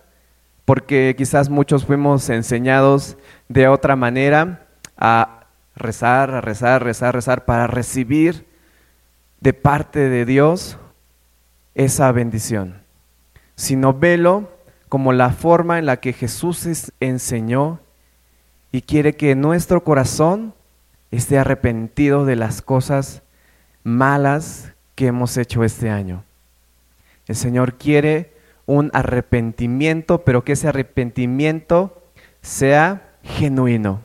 porque 0.64 1.14
quizás 1.16 1.50
muchos 1.50 1.84
fuimos 1.84 2.28
enseñados 2.30 3.16
de 3.48 3.68
otra 3.68 3.94
manera 3.94 4.66
a 4.96 5.46
rezar, 5.76 6.30
a 6.30 6.40
rezar, 6.40 6.82
rezar, 6.82 7.14
rezar 7.14 7.44
para 7.44 7.66
recibir 7.66 8.46
de 9.40 9.52
parte 9.52 10.08
de 10.08 10.24
Dios 10.24 10.78
esa 11.78 12.10
bendición, 12.10 12.82
sino 13.54 13.94
velo 13.94 14.50
como 14.88 15.12
la 15.12 15.30
forma 15.30 15.78
en 15.78 15.86
la 15.86 16.00
que 16.00 16.12
Jesús 16.12 16.92
enseñó 16.98 17.80
y 18.72 18.82
quiere 18.82 19.14
que 19.14 19.34
nuestro 19.36 19.84
corazón 19.84 20.54
esté 21.12 21.38
arrepentido 21.38 22.26
de 22.26 22.34
las 22.36 22.62
cosas 22.62 23.22
malas 23.84 24.72
que 24.96 25.06
hemos 25.06 25.36
hecho 25.36 25.62
este 25.62 25.88
año. 25.88 26.24
El 27.28 27.36
Señor 27.36 27.74
quiere 27.74 28.32
un 28.66 28.90
arrepentimiento, 28.92 30.24
pero 30.24 30.42
que 30.42 30.52
ese 30.52 30.68
arrepentimiento 30.68 32.02
sea 32.42 33.08
genuino. 33.22 34.02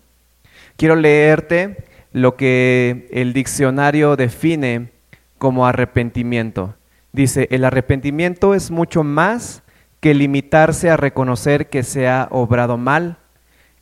Quiero 0.78 0.96
leerte 0.96 1.86
lo 2.12 2.36
que 2.36 3.10
el 3.12 3.34
diccionario 3.34 4.16
define 4.16 4.92
como 5.40 5.66
arrepentimiento. 5.66 6.76
Dice, 7.14 7.48
el 7.52 7.64
arrepentimiento 7.64 8.56
es 8.56 8.72
mucho 8.72 9.04
más 9.04 9.62
que 10.00 10.14
limitarse 10.14 10.90
a 10.90 10.98
reconocer 10.98 11.70
que 11.70 11.84
se 11.84 12.10
ha 12.10 12.28
obrado 12.32 12.78
mal. 12.78 13.18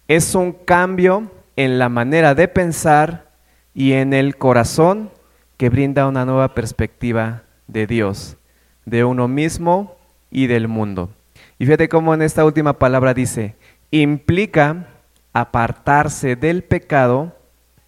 Es 0.08 0.36
un 0.36 0.52
cambio 0.52 1.32
en 1.56 1.80
la 1.80 1.90
manera 1.90 2.36
de 2.36 2.48
pensar 2.48 3.32
y 3.74 3.94
en 3.94 4.14
el 4.14 4.38
corazón 4.38 5.12
que 5.56 5.70
brinda 5.70 6.08
una 6.08 6.26
nueva 6.26 6.54
perspectiva 6.54 7.44
de 7.68 7.88
Dios, 7.88 8.38
de 8.86 9.06
uno 9.06 9.28
mismo 9.28 9.96
y 10.30 10.48
del 10.48 10.68
mundo. 10.68 11.10
Y 11.58 11.66
fíjate 11.66 11.88
cómo 11.88 12.14
en 12.14 12.22
esta 12.22 12.44
última 12.44 12.80
palabra 12.80 13.14
dice, 13.14 13.56
implica 13.92 14.88
apartarse 15.32 16.36
del 16.36 16.64
pecado 16.64 17.38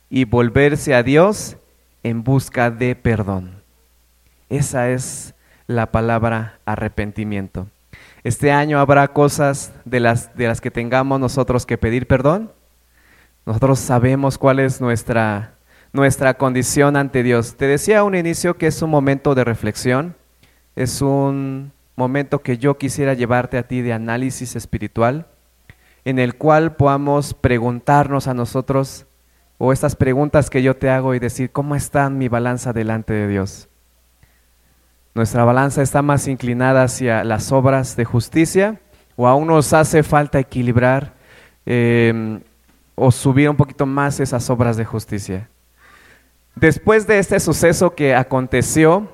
y 0.10 0.24
volverse 0.24 0.96
a 0.96 1.04
Dios 1.04 1.58
en 2.04 2.24
busca 2.24 2.72
de 2.72 2.96
perdón. 2.96 3.62
Esa 4.50 4.90
es 4.90 5.33
la 5.68 5.92
palabra 5.92 6.60
arrepentimiento. 6.66 7.68
Este 8.24 8.52
año 8.52 8.80
habrá 8.80 9.10
cosas 9.10 9.74
de 9.86 10.00
las, 10.00 10.36
de 10.36 10.48
las 10.48 10.62
que 10.62 10.72
tengamos 10.72 11.20
nosotros 11.20 11.66
que 11.66 11.78
pedir 11.78 12.08
perdón. 12.08 12.52
Nosotros 13.46 13.80
sabemos 13.80 14.38
cuál 14.38 14.60
es 14.60 14.80
nuestra, 14.80 15.56
nuestra 15.92 16.36
condición 16.36 16.96
ante 16.96 17.24
Dios. 17.24 17.56
Te 17.56 17.68
decía 17.68 18.00
a 18.00 18.04
un 18.04 18.16
inicio 18.16 18.58
que 18.58 18.68
es 18.68 18.82
un 18.82 18.90
momento 18.90 19.36
de 19.36 19.44
reflexión, 19.44 20.16
es 20.76 21.02
un 21.02 21.74
momento 21.96 22.40
que 22.42 22.58
yo 22.58 22.78
quisiera 22.78 23.14
llevarte 23.14 23.58
a 23.58 23.68
ti 23.68 23.82
de 23.82 23.94
análisis 23.94 24.56
espiritual, 24.56 25.28
en 26.06 26.20
el 26.20 26.36
cual 26.36 26.76
podamos 26.76 27.34
preguntarnos 27.34 28.28
a 28.28 28.34
nosotros, 28.34 29.06
o 29.58 29.72
estas 29.72 29.96
preguntas 29.96 30.50
que 30.50 30.64
yo 30.64 30.76
te 30.76 30.90
hago 30.90 31.14
y 31.14 31.20
decir, 31.20 31.52
¿cómo 31.52 31.76
está 31.76 32.10
mi 32.10 32.28
balanza 32.28 32.74
delante 32.74 33.14
de 33.14 33.28
Dios? 33.28 33.70
Nuestra 35.16 35.44
balanza 35.44 35.84
está 35.84 36.02
más 36.02 36.28
inclinada 36.28 36.84
hacia 36.84 37.24
las 37.24 37.52
obras 37.52 37.96
de 37.96 38.04
justicia 38.04 38.80
o 39.16 39.28
aún 39.28 39.48
nos 39.48 39.72
hace 39.74 40.02
falta 40.02 40.40
equilibrar 40.40 41.14
em, 41.68 42.42
o 42.96 43.12
subir 43.12 43.48
un 43.48 43.56
poquito 43.56 43.86
más 43.86 44.20
esas 44.20 44.50
obras 44.50 44.76
de 44.76 44.86
justicia. 44.86 45.50
Después 46.56 47.06
de 47.06 47.20
este 47.20 47.40
suceso 47.40 47.94
que 47.94 48.16
aconteció, 48.16 49.08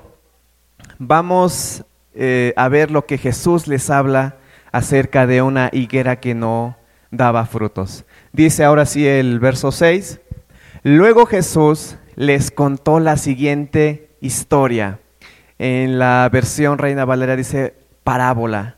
vamos 0.98 1.84
eh, 2.14 2.54
a 2.56 2.68
ver 2.68 2.90
lo 2.90 3.04
que 3.04 3.18
Jesús 3.18 3.66
les 3.66 3.90
habla 3.90 4.36
acerca 4.72 5.26
de 5.26 5.42
una 5.42 5.68
higuera 5.70 6.16
que 6.16 6.34
no 6.34 6.76
daba 7.10 7.44
frutos. 7.44 8.06
Dice 8.32 8.64
ahora 8.64 8.86
sí 8.86 9.06
el 9.06 9.38
verso 9.38 9.70
6, 9.70 10.18
luego 10.82 11.26
Jesús 11.26 11.96
les 12.16 12.50
contó 12.50 13.00
la 13.00 13.18
siguiente 13.18 14.08
historia. 14.20 14.98
En 15.62 15.98
la 15.98 16.26
versión 16.32 16.78
Reina 16.78 17.04
Valera 17.04 17.36
dice 17.36 17.74
parábola. 18.02 18.76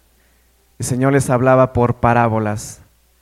El 0.80 0.84
Señor 0.84 1.12
les 1.12 1.30
hablaba 1.30 1.72
por 1.72 2.00
parábolas 2.00 2.80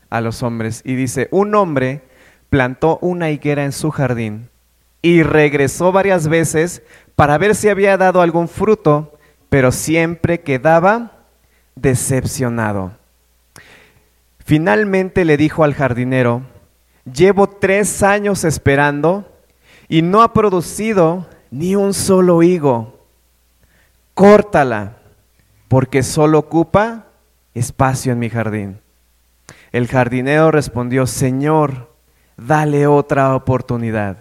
a 0.08 0.22
los 0.22 0.42
hombres 0.42 0.80
y 0.82 0.94
dice, 0.94 1.28
un 1.30 1.54
hombre 1.54 2.00
plantó 2.48 2.98
una 3.02 3.28
higuera 3.28 3.66
en 3.66 3.72
su 3.72 3.90
jardín 3.90 4.48
y 5.02 5.22
regresó 5.22 5.92
varias 5.92 6.28
veces 6.28 6.82
para 7.16 7.36
ver 7.36 7.54
si 7.54 7.68
había 7.68 7.98
dado 7.98 8.22
algún 8.22 8.48
fruto 8.48 9.18
pero 9.50 9.72
siempre 9.72 10.40
quedaba 10.40 11.18
decepcionado. 11.74 12.92
Finalmente 14.38 15.26
le 15.26 15.36
dijo 15.36 15.64
al 15.64 15.74
jardinero, 15.74 16.44
llevo 17.04 17.46
tres 17.46 18.02
años 18.02 18.44
esperando 18.44 19.30
y 19.86 20.00
no 20.00 20.22
ha 20.22 20.32
producido 20.32 21.26
ni 21.50 21.76
un 21.76 21.92
solo 21.92 22.42
higo. 22.42 22.99
Córtala, 24.20 24.98
porque 25.66 26.02
solo 26.02 26.40
ocupa 26.40 27.06
espacio 27.54 28.12
en 28.12 28.18
mi 28.18 28.28
jardín. 28.28 28.78
El 29.72 29.88
jardinero 29.88 30.50
respondió, 30.50 31.06
Señor, 31.06 31.94
dale 32.36 32.86
otra 32.86 33.34
oportunidad. 33.34 34.18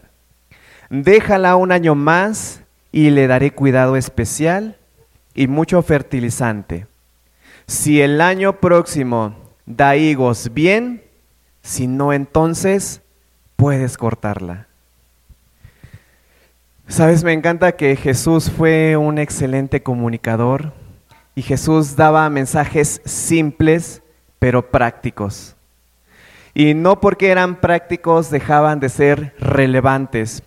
Déjala 0.90 1.58
un 1.58 1.74
año 1.74 1.96
más 1.96 2.62
y 2.94 3.10
le 3.10 3.28
daré 3.28 3.52
cuidado 3.52 3.98
especial 3.98 4.78
y 5.34 5.48
mucho 5.48 5.82
fertilizante. 5.82 6.88
Si 7.68 8.02
el 8.02 8.22
año 8.22 8.62
próximo 8.62 9.36
da 9.66 9.98
higos 9.98 10.54
bien, 10.54 11.04
si 11.62 11.88
no 11.88 12.14
entonces 12.14 13.02
puedes 13.58 13.98
cortarla. 13.98 14.69
Sabes, 16.90 17.24
me 17.24 17.34
encanta 17.34 17.74
que 17.74 17.96
Jesús 17.96 18.50
fue 18.50 18.98
un 18.98 19.20
excelente 19.20 19.84
comunicador 19.84 20.74
y 21.36 21.44
Jesús 21.44 21.96
daba 21.96 22.28
mensajes 22.32 23.00
simples 23.06 24.02
pero 24.40 24.72
prácticos. 24.72 25.56
Y 26.56 26.74
no 26.74 27.00
porque 27.00 27.30
eran 27.30 27.62
prácticos 27.62 28.32
dejaban 28.32 28.80
de 28.80 28.90
ser 28.90 29.36
relevantes. 29.40 30.42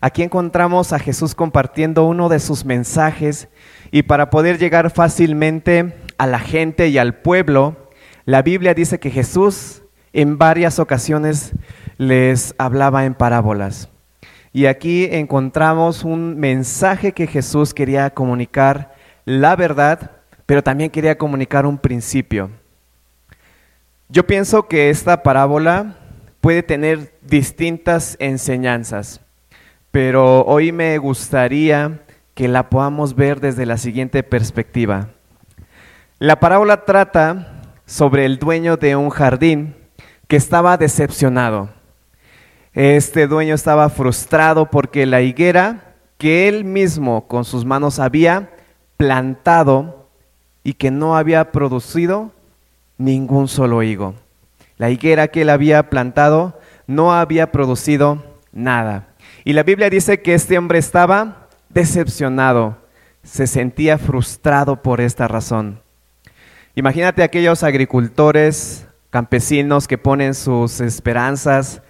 Aquí 0.00 0.22
encontramos 0.22 0.92
a 0.92 1.00
Jesús 1.00 1.34
compartiendo 1.34 2.04
uno 2.04 2.28
de 2.28 2.38
sus 2.38 2.64
mensajes 2.64 3.48
y 3.90 4.04
para 4.04 4.30
poder 4.30 4.58
llegar 4.58 4.90
fácilmente 4.90 5.96
a 6.18 6.28
la 6.28 6.38
gente 6.38 6.86
y 6.88 6.98
al 6.98 7.16
pueblo, 7.16 7.90
la 8.26 8.42
Biblia 8.42 8.74
dice 8.74 9.00
que 9.00 9.10
Jesús 9.10 9.82
en 10.12 10.38
varias 10.38 10.78
ocasiones 10.78 11.50
les 11.98 12.54
hablaba 12.58 13.06
en 13.06 13.14
parábolas. 13.14 13.89
Y 14.52 14.66
aquí 14.66 15.08
encontramos 15.10 16.04
un 16.04 16.38
mensaje 16.38 17.12
que 17.12 17.26
Jesús 17.26 17.72
quería 17.72 18.10
comunicar 18.10 18.94
la 19.24 19.54
verdad, 19.54 20.10
pero 20.46 20.62
también 20.62 20.90
quería 20.90 21.16
comunicar 21.16 21.66
un 21.66 21.78
principio. 21.78 22.50
Yo 24.08 24.26
pienso 24.26 24.66
que 24.66 24.90
esta 24.90 25.22
parábola 25.22 25.96
puede 26.40 26.62
tener 26.62 27.14
distintas 27.22 28.16
enseñanzas. 28.18 29.20
Pero 29.92 30.44
hoy 30.44 30.72
me 30.72 30.98
gustaría 30.98 32.00
que 32.34 32.48
la 32.48 32.70
podamos 32.70 33.14
ver 33.14 33.40
desde 33.40 33.66
la 33.66 33.76
siguiente 33.76 34.22
perspectiva. 34.22 35.08
La 36.18 36.40
parábola 36.40 36.84
trata 36.84 37.62
sobre 37.86 38.24
el 38.24 38.38
dueño 38.38 38.76
de 38.76 38.96
un 38.96 39.10
jardín 39.10 39.76
que 40.28 40.36
estaba 40.36 40.76
decepcionado. 40.76 41.70
Este 42.72 43.26
dueño 43.26 43.54
estaba 43.54 43.88
frustrado 43.88 44.70
porque 44.70 45.04
la 45.04 45.22
higuera 45.22 45.94
que 46.18 46.46
él 46.48 46.64
mismo 46.64 47.26
con 47.26 47.44
sus 47.44 47.64
manos 47.64 47.98
había 47.98 48.50
plantado 48.96 50.08
y 50.62 50.74
que 50.74 50.90
no 50.90 51.16
había 51.16 51.50
producido 51.50 52.30
ningún 52.96 53.48
solo 53.48 53.82
higo. 53.82 54.14
La 54.76 54.90
higuera 54.90 55.28
que 55.28 55.42
él 55.42 55.50
había 55.50 55.90
plantado 55.90 56.60
no 56.86 57.12
había 57.12 57.50
producido 57.50 58.22
nada. 58.52 59.08
Y 59.44 59.52
la 59.54 59.62
Biblia 59.62 59.90
dice 59.90 60.20
que 60.20 60.34
este 60.34 60.56
hombre 60.56 60.78
estaba 60.78 61.48
decepcionado, 61.70 62.78
se 63.22 63.46
sentía 63.46 63.98
frustrado 63.98 64.82
por 64.82 65.00
esta 65.00 65.26
razón. 65.26 65.80
Imagínate 66.74 67.22
aquellos 67.22 67.62
agricultores, 67.62 68.86
campesinos 69.10 69.88
que 69.88 69.98
ponen 69.98 70.34
sus 70.34 70.80
esperanzas, 70.80 71.82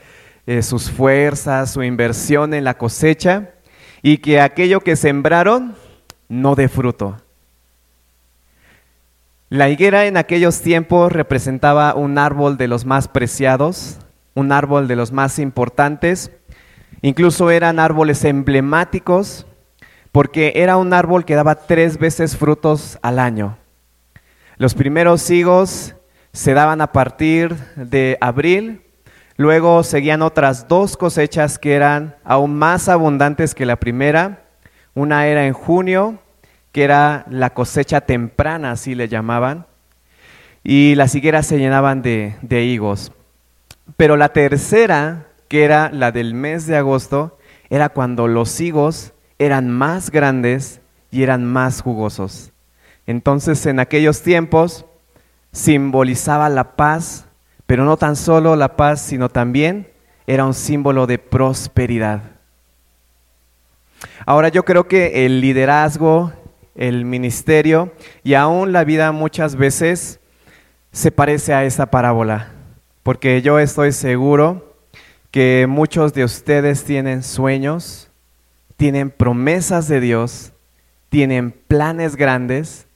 eh, 0.51 0.63
sus 0.63 0.91
fuerzas, 0.91 1.71
su 1.71 1.83
inversión 1.83 2.55
en 2.55 2.65
la 2.65 2.75
cosecha 2.75 3.51
y 4.03 4.19
que 4.19 4.41
aquello 4.41 4.81
que 4.81 4.97
sembraron 4.97 5.75
no 6.29 6.55
dé 6.55 6.69
fruto. 6.69 7.17
La 9.49 9.69
higuera 9.69 10.07
en 10.07 10.17
aquellos 10.17 10.61
tiempos 10.61 11.13
representaba 11.13 11.95
un 11.95 12.19
árbol 12.19 12.57
de 12.57 12.69
los 12.69 12.85
más 12.85 13.09
preciados, 13.09 13.99
un 14.35 14.53
árbol 14.53 14.89
de 14.89 14.97
los 14.97 15.13
más 15.13 15.39
importantes, 15.39 16.31
Incluso 17.03 17.51
eran 17.51 17.79
árboles 17.79 18.25
emblemáticos 18.25 19.47
porque 20.13 20.53
era 20.57 20.77
un 20.77 20.93
árbol 20.93 21.25
que 21.25 21.35
daba 21.35 21.55
tres 21.55 21.99
veces 21.99 22.37
frutos 22.37 22.99
al 23.01 23.19
año. 23.19 23.57
Los 24.57 24.75
primeros 24.75 25.31
higos 25.31 25.95
se 26.33 26.53
daban 26.53 26.81
a 26.81 26.93
partir 26.93 27.55
de 27.77 28.19
abril, 28.21 28.83
luego 29.41 29.83
seguían 29.85 30.21
otras 30.21 30.69
dos 30.69 30.99
cosechas 30.99 31.59
que 31.59 31.73
eran 31.73 32.15
aún 32.25 32.57
más 32.57 32.91
abundantes 32.91 33.55
que 33.55 33.65
la 33.65 33.77
primera. 33.77 34.45
Una 34.95 35.29
era 35.29 35.47
en 35.47 35.55
junio, 35.55 36.19
que 36.73 36.85
era 36.85 37.25
la 37.31 37.55
cosecha 37.55 38.03
temprana, 38.03 38.73
así 38.73 38.95
le 38.95 39.09
llamaban, 39.09 39.65
y 40.63 40.95
las 40.95 41.15
higueras 41.15 41.47
se 41.47 41.57
llenaban 41.57 42.03
de, 42.03 42.37
higos. 42.51 43.13
Pero 43.97 44.19
la 44.19 44.35
tercera 44.35 45.29
que 45.49 45.65
era 45.65 45.91
la 45.91 46.13
del 46.13 46.35
mes 46.35 46.67
de 46.67 46.77
agosto, 46.77 47.39
era 47.71 47.89
cuando 47.89 48.29
los 48.29 48.61
higos 48.61 49.15
eran 49.39 49.71
más 49.71 50.11
grandes 50.11 50.83
y 51.11 51.23
eran 51.23 51.47
más 51.47 51.81
jugosos. 51.81 52.53
Entonces 53.07 53.65
en 53.65 53.81
aquellos 53.81 54.21
tiempos 54.21 54.85
simbolizaba 55.51 56.51
la 56.51 56.77
paz, 56.77 57.25
pero 57.71 57.85
no 57.85 57.97
tan 57.97 58.17
solo 58.17 58.57
la 58.57 58.75
paz, 58.75 59.01
sino 59.01 59.29
también 59.29 59.87
era 60.27 60.45
un 60.45 60.55
símbolo 60.55 61.07
de 61.07 61.19
prosperidad. 61.19 62.21
Ahora 64.27 64.49
yo 64.49 64.65
creo 64.65 64.89
que 64.89 65.25
el 65.25 65.41
liderazgo, 65.41 66.33
el 66.75 67.05
ministerio 67.05 67.93
y 68.25 68.35
aún 68.35 68.73
la 68.73 68.83
vida 68.83 69.13
muchas 69.13 69.55
veces 69.55 70.19
se 70.91 71.13
parece 71.13 71.55
a 71.55 71.63
esa 71.63 71.87
parábola, 71.93 72.49
porque 73.05 73.41
yo 73.41 73.61
estoy 73.61 73.93
seguro 73.93 74.75
que 75.31 75.67
muchos 75.69 76.13
de 76.13 76.25
ustedes 76.25 76.83
tienen 76.83 77.23
sueños, 77.23 78.11
tienen 78.77 79.11
promesas 79.11 79.87
de 79.87 80.01
Dios, 80.01 80.51
tienen 81.09 81.53
planes 81.53 82.17
grandes, 82.17 82.89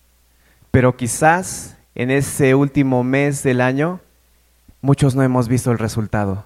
pero 0.73 0.97
quizás 0.97 1.77
en 1.95 2.11
ese 2.11 2.57
último 2.57 3.05
mes 3.05 3.45
del 3.45 3.61
año 3.61 4.01
muchos 4.85 5.15
no 5.15 5.23
hemos 5.23 5.49
visto 5.49 5.73
el 5.73 5.79
resultado. 5.79 6.45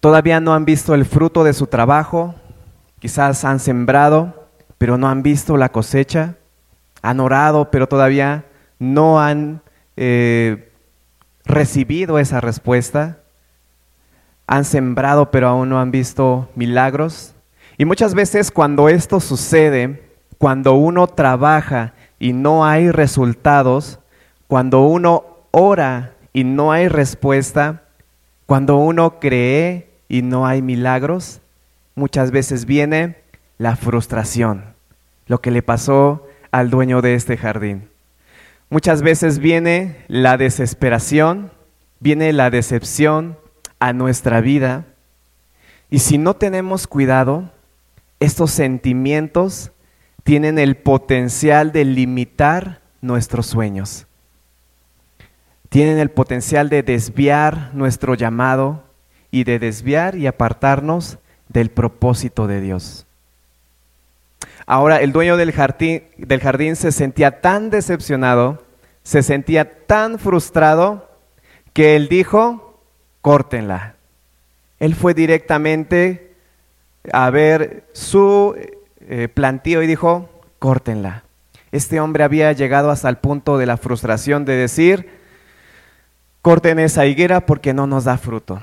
Todavía 0.00 0.40
no 0.40 0.54
han 0.54 0.64
visto 0.64 0.94
el 0.94 1.04
fruto 1.04 1.44
de 1.44 1.52
su 1.52 1.66
trabajo, 1.66 2.34
quizás 2.98 3.44
han 3.44 3.60
sembrado, 3.60 4.48
pero 4.78 4.96
no 4.96 5.08
han 5.08 5.22
visto 5.22 5.58
la 5.58 5.68
cosecha, 5.68 6.36
han 7.02 7.20
orado, 7.20 7.70
pero 7.70 7.86
todavía 7.86 8.46
no 8.78 9.20
han 9.20 9.60
eh, 9.98 10.72
recibido 11.44 12.18
esa 12.18 12.40
respuesta, 12.40 13.18
han 14.46 14.64
sembrado, 14.64 15.30
pero 15.30 15.48
aún 15.48 15.68
no 15.68 15.78
han 15.78 15.90
visto 15.90 16.48
milagros. 16.54 17.34
Y 17.76 17.84
muchas 17.84 18.14
veces 18.14 18.50
cuando 18.50 18.88
esto 18.88 19.20
sucede, 19.20 20.10
cuando 20.38 20.72
uno 20.72 21.06
trabaja 21.06 21.92
y 22.18 22.32
no 22.32 22.64
hay 22.64 22.90
resultados, 22.90 24.00
cuando 24.48 24.86
uno 24.86 25.24
ora 25.50 26.14
y 26.32 26.44
no 26.44 26.72
hay 26.72 26.88
respuesta, 26.88 27.82
cuando 28.46 28.76
uno 28.76 29.18
cree 29.18 29.90
y 30.08 30.22
no 30.22 30.46
hay 30.46 30.62
milagros, 30.62 31.40
muchas 31.94 32.30
veces 32.30 32.64
viene 32.64 33.18
la 33.58 33.74
frustración, 33.74 34.74
lo 35.26 35.40
que 35.40 35.50
le 35.50 35.62
pasó 35.62 36.26
al 36.52 36.70
dueño 36.70 37.02
de 37.02 37.14
este 37.14 37.36
jardín. 37.36 37.88
Muchas 38.70 39.02
veces 39.02 39.38
viene 39.38 40.04
la 40.08 40.36
desesperación, 40.36 41.50
viene 41.98 42.32
la 42.32 42.50
decepción 42.50 43.38
a 43.80 43.92
nuestra 43.92 44.40
vida 44.40 44.86
y 45.90 46.00
si 46.00 46.18
no 46.18 46.34
tenemos 46.34 46.86
cuidado, 46.86 47.50
estos 48.20 48.50
sentimientos 48.50 49.72
tienen 50.22 50.58
el 50.58 50.76
potencial 50.76 51.72
de 51.72 51.84
limitar 51.84 52.80
nuestros 53.00 53.46
sueños 53.46 54.05
tienen 55.68 55.98
el 55.98 56.10
potencial 56.10 56.68
de 56.68 56.82
desviar 56.82 57.70
nuestro 57.74 58.14
llamado 58.14 58.84
y 59.30 59.44
de 59.44 59.58
desviar 59.58 60.16
y 60.16 60.26
apartarnos 60.26 61.18
del 61.48 61.70
propósito 61.70 62.46
de 62.46 62.60
Dios. 62.60 63.06
Ahora, 64.66 65.00
el 65.00 65.12
dueño 65.12 65.36
del 65.36 65.52
jardín, 65.52 66.76
se 66.76 66.90
sentía 66.90 67.40
tan 67.40 67.70
decepcionado, 67.70 68.64
se 69.04 69.22
sentía 69.22 69.86
tan 69.86 70.18
frustrado, 70.18 71.08
que 71.72 71.94
él 71.94 72.08
dijo, 72.08 72.80
córtenla. 73.20 73.94
Él 74.80 74.94
fue 74.94 75.14
directamente 75.14 76.32
a 77.12 77.30
ver 77.30 77.84
su 77.92 78.56
eh, 79.00 79.28
plantío 79.28 79.82
y 79.82 79.86
dijo, 79.86 80.28
córtenla. 80.58 81.22
Este 81.70 82.00
hombre 82.00 82.24
había 82.24 82.50
llegado 82.52 82.90
hasta 82.90 83.08
el 83.08 83.18
punto 83.18 83.58
de 83.58 83.66
la 83.66 83.76
frustración 83.76 84.44
de 84.44 84.56
decir, 84.56 85.15
corten 86.46 86.78
esa 86.78 87.06
higuera 87.06 87.44
porque 87.44 87.74
no 87.74 87.88
nos 87.88 88.04
da 88.04 88.16
fruto. 88.18 88.62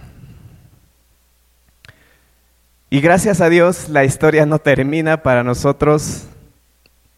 Y 2.90 3.02
gracias 3.02 3.42
a 3.42 3.50
Dios 3.50 3.90
la 3.90 4.06
historia 4.06 4.46
no 4.46 4.60
termina 4.60 5.22
para 5.22 5.44
nosotros 5.44 6.24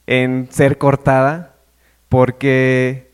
en 0.08 0.48
ser 0.50 0.80
cortada, 0.80 1.54
porque 2.10 3.12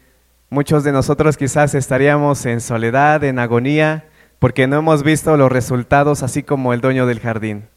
muchos 0.49 0.85
de 0.85 0.93
nosotros 0.93 1.35
quizás 1.35 1.75
estaríamos 1.75 2.45
en 2.45 2.61
soledad, 2.61 3.21
en 3.25 3.37
agonía, 3.37 4.05
porque 4.39 4.65
no 4.65 4.77
hemos 4.77 5.03
visto 5.03 5.35
los 5.35 5.51
resultados 5.51 6.23
así 6.23 6.43
como 6.43 6.71
el 6.71 6.79
dueño 6.79 7.05
del 7.05 7.19
jardín. 7.19 7.67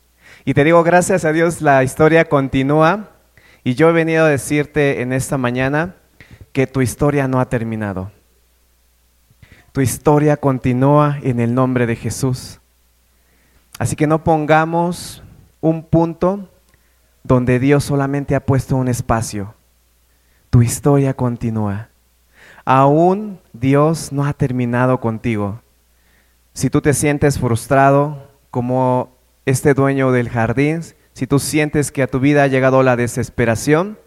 Y 0.44 0.54
te 0.54 0.62
digo, 0.62 0.84
gracias 0.84 1.24
a 1.24 1.32
Dios 1.32 1.62
la 1.62 1.82
historia 1.82 2.26
continúa 2.26 3.08
y 3.64 3.74
yo 3.74 3.88
he 3.88 3.92
venido 3.92 4.24
a 4.24 4.28
decirte 4.28 5.02
en 5.02 5.12
esta 5.12 5.36
mañana 5.36 5.96
que 6.52 6.68
tu 6.68 6.80
historia 6.80 7.26
no 7.26 7.40
ha 7.40 7.48
terminado. 7.48 8.12
Tu 9.74 9.80
historia 9.80 10.36
continúa 10.36 11.18
en 11.24 11.40
el 11.40 11.52
nombre 11.52 11.88
de 11.88 11.96
Jesús. 11.96 12.60
Así 13.76 13.96
que 13.96 14.06
no 14.06 14.22
pongamos 14.22 15.20
un 15.60 15.82
punto 15.82 16.48
donde 17.24 17.58
Dios 17.58 17.82
solamente 17.82 18.36
ha 18.36 18.46
puesto 18.46 18.76
un 18.76 18.86
espacio. 18.86 19.52
Tu 20.50 20.62
historia 20.62 21.14
continúa. 21.14 21.88
Aún 22.64 23.40
Dios 23.52 24.12
no 24.12 24.24
ha 24.24 24.32
terminado 24.32 25.00
contigo. 25.00 25.60
Si 26.52 26.70
tú 26.70 26.80
te 26.80 26.94
sientes 26.94 27.40
frustrado 27.40 28.30
como 28.52 29.10
este 29.44 29.74
dueño 29.74 30.12
del 30.12 30.28
jardín, 30.28 30.82
si 31.14 31.26
tú 31.26 31.40
sientes 31.40 31.90
que 31.90 32.04
a 32.04 32.06
tu 32.06 32.20
vida 32.20 32.44
ha 32.44 32.46
llegado 32.46 32.84
la 32.84 32.94
desesperación, 32.94 33.98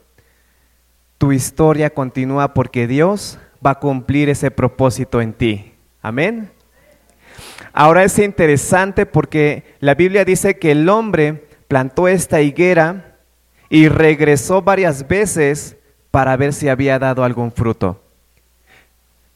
tu 1.17 1.33
historia 1.33 1.89
continúa 1.89 2.53
porque 2.53 2.87
Dios 2.87 3.37
va 3.65 3.71
a 3.71 3.79
cumplir 3.79 4.29
ese 4.29 4.51
propósito 4.51 5.21
en 5.21 5.33
ti. 5.33 5.73
Amén. 6.01 6.51
Ahora 7.73 8.03
es 8.03 8.17
interesante 8.19 9.05
porque 9.05 9.75
la 9.79 9.93
Biblia 9.93 10.25
dice 10.25 10.57
que 10.57 10.71
el 10.71 10.89
hombre 10.89 11.47
plantó 11.67 12.07
esta 12.07 12.41
higuera 12.41 13.17
y 13.69 13.87
regresó 13.87 14.61
varias 14.61 15.07
veces 15.07 15.77
para 16.11 16.35
ver 16.37 16.53
si 16.53 16.69
había 16.69 16.97
dado 16.97 17.23
algún 17.23 17.51
fruto. 17.51 18.01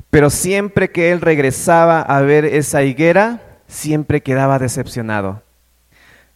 Pero 0.09 0.29
siempre 0.29 0.91
que 0.91 1.11
él 1.11 1.21
regresaba 1.21 2.01
a 2.01 2.21
ver 2.21 2.45
esa 2.45 2.83
higuera, 2.83 3.59
siempre 3.67 4.21
quedaba 4.21 4.59
decepcionado. 4.59 5.41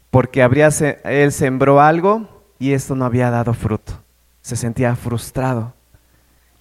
Porque 0.09 0.41
habría, 0.41 0.69
él 1.03 1.31
sembró 1.31 1.81
algo 1.81 2.43
y 2.57 2.73
esto 2.73 2.95
no 2.95 3.05
había 3.05 3.29
dado 3.29 3.53
fruto. 3.53 4.01
Se 4.41 4.55
sentía 4.55 4.95
frustrado. 4.95 5.73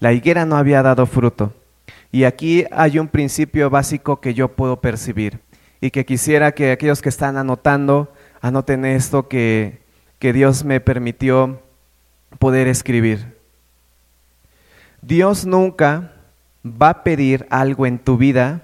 La 0.05 0.13
higuera 0.13 0.45
no 0.45 0.55
había 0.55 0.83
dado 0.83 1.07
fruto. 1.07 1.51
Y 2.11 2.25
aquí 2.25 2.63
hay 2.69 2.99
un 2.99 3.07
principio 3.07 3.71
básico 3.71 4.21
que 4.21 4.35
yo 4.35 4.49
puedo 4.49 4.79
percibir 4.79 5.39
y 5.81 5.89
que 5.89 6.05
quisiera 6.05 6.51
que 6.51 6.71
aquellos 6.71 7.01
que 7.01 7.09
están 7.09 7.37
anotando, 7.37 8.13
anoten 8.39 8.85
esto 8.85 9.27
que, 9.27 9.79
que 10.19 10.31
Dios 10.31 10.63
me 10.63 10.79
permitió 10.79 11.59
poder 12.37 12.67
escribir. 12.67 13.35
Dios 15.01 15.47
nunca 15.47 16.11
va 16.63 16.89
a 16.89 17.03
pedir 17.03 17.47
algo 17.49 17.87
en 17.87 17.97
tu 17.97 18.15
vida 18.15 18.61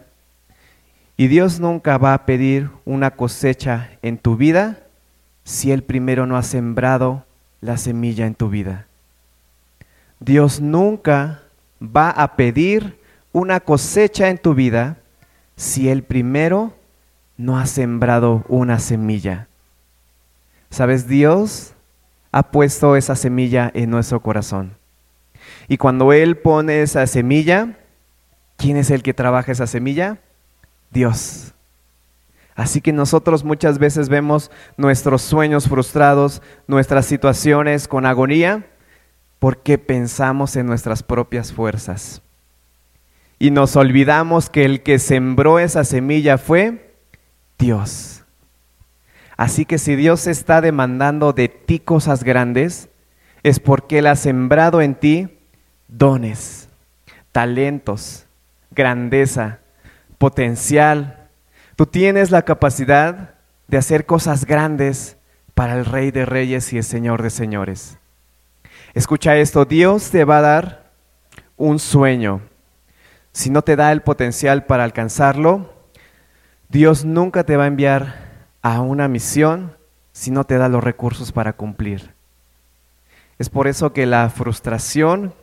y 1.18 1.26
Dios 1.26 1.60
nunca 1.60 1.98
va 1.98 2.14
a 2.14 2.28
pedir 2.28 2.70
una 2.86 3.16
cosecha 3.16 3.90
en 4.04 4.20
tu 4.20 4.38
vida 4.38 4.78
si 5.44 5.72
Él 5.72 5.82
primero 5.82 6.28
no 6.28 6.38
ha 6.38 6.44
sembrado 6.44 7.26
la 7.62 7.78
semilla 7.78 8.28
en 8.28 8.36
tu 8.36 8.48
vida. 8.50 8.86
Dios 10.22 10.62
nunca 10.62 11.42
va 11.82 12.12
a 12.12 12.36
pedir 12.36 13.00
una 13.32 13.60
cosecha 13.60 14.30
en 14.30 14.38
tu 14.38 14.54
vida 14.54 14.98
si 15.56 15.90
Él 15.90 16.04
primero 16.04 16.74
no 17.38 17.58
ha 17.58 17.66
sembrado 17.66 18.46
una 18.48 18.80
semilla. 18.80 19.48
Sabes, 20.70 21.08
Dios 21.08 21.74
ha 22.32 22.52
puesto 22.52 22.96
esa 22.96 23.16
semilla 23.16 23.72
en 23.74 23.90
nuestro 23.90 24.22
corazón. 24.22 24.78
Y 25.68 25.78
cuando 25.78 26.14
Él 26.14 26.38
pone 26.38 26.84
esa 26.84 27.06
semilla, 27.08 27.80
¿quién 28.58 28.78
es 28.78 28.92
el 28.92 29.02
que 29.02 29.16
trabaja 29.16 29.52
esa 29.52 29.66
semilla? 29.66 30.20
Dios. 30.92 31.56
Así 32.54 32.80
que 32.80 32.94
nosotros 32.94 33.44
muchas 33.44 33.80
veces 33.80 34.08
vemos 34.08 34.52
nuestros 34.78 35.24
sueños 35.24 35.68
frustrados, 35.68 36.44
nuestras 36.68 37.08
situaciones 37.08 37.88
con 37.88 38.06
agonía, 38.06 38.68
porque 39.42 39.80
pensamos 39.80 40.56
en 40.56 40.68
nuestras 40.68 41.02
propias 41.02 41.52
fuerzas. 41.52 42.22
Y 43.40 43.50
nos 43.50 43.76
olvidamos 43.76 44.52
que 44.52 44.66
el 44.66 44.84
que 44.84 45.00
sembró 45.00 45.58
esa 45.58 45.84
semilla 45.84 46.38
fue 46.38 46.94
Dios. 47.58 48.24
Así 49.38 49.66
que 49.66 49.80
si 49.80 49.96
Dios 49.96 50.28
está 50.28 50.62
demandando 50.62 51.34
de 51.34 51.48
ti 51.48 51.80
cosas 51.80 52.24
grandes, 52.24 52.90
es 53.42 53.60
porque 53.60 53.98
Él 53.98 54.06
ha 54.06 54.16
sembrado 54.16 54.80
en 54.80 54.94
ti 54.94 55.40
dones, 55.88 56.70
talentos, 57.32 58.28
grandeza, 58.70 59.58
potencial. 60.20 61.30
Tú 61.76 61.88
tienes 61.88 62.30
la 62.30 62.44
capacidad 62.44 63.34
de 63.68 63.78
hacer 63.78 64.06
cosas 64.06 64.46
grandes 64.46 65.18
para 65.56 65.74
el 65.74 65.86
Rey 65.86 66.12
de 66.12 66.28
Reyes 66.28 66.72
y 66.74 66.78
el 66.78 66.84
Señor 66.84 67.24
de 67.24 67.32
Señores. 67.32 67.98
Escucha 68.94 69.38
esto, 69.38 69.64
Dios 69.64 70.10
te 70.12 70.26
va 70.26 70.40
a 70.40 70.42
dar 70.42 70.92
un 71.56 71.80
sueño. 71.80 72.42
si 73.34 73.50
no 73.50 73.62
te 73.62 73.78
da 73.78 73.94
el 73.94 74.02
potencial 74.02 74.66
para 74.66 74.84
alcanzarlo, 74.84 75.74
Dios 76.68 77.06
nunca 77.06 77.46
te 77.46 77.56
va 77.56 77.64
a 77.64 77.68
enviar 77.68 78.48
a 78.62 78.82
una 78.82 79.08
misión 79.08 79.78
si 80.12 80.32
no 80.32 80.44
te 80.44 80.58
da 80.58 80.68
los 80.68 80.84
recursos 80.84 81.32
para 81.32 81.54
cumplir. 81.54 82.14
Es 83.40 83.50
por 83.50 83.68
eso 83.70 83.94
que 83.94 84.06
la 84.06 84.30
frustración 84.30 85.34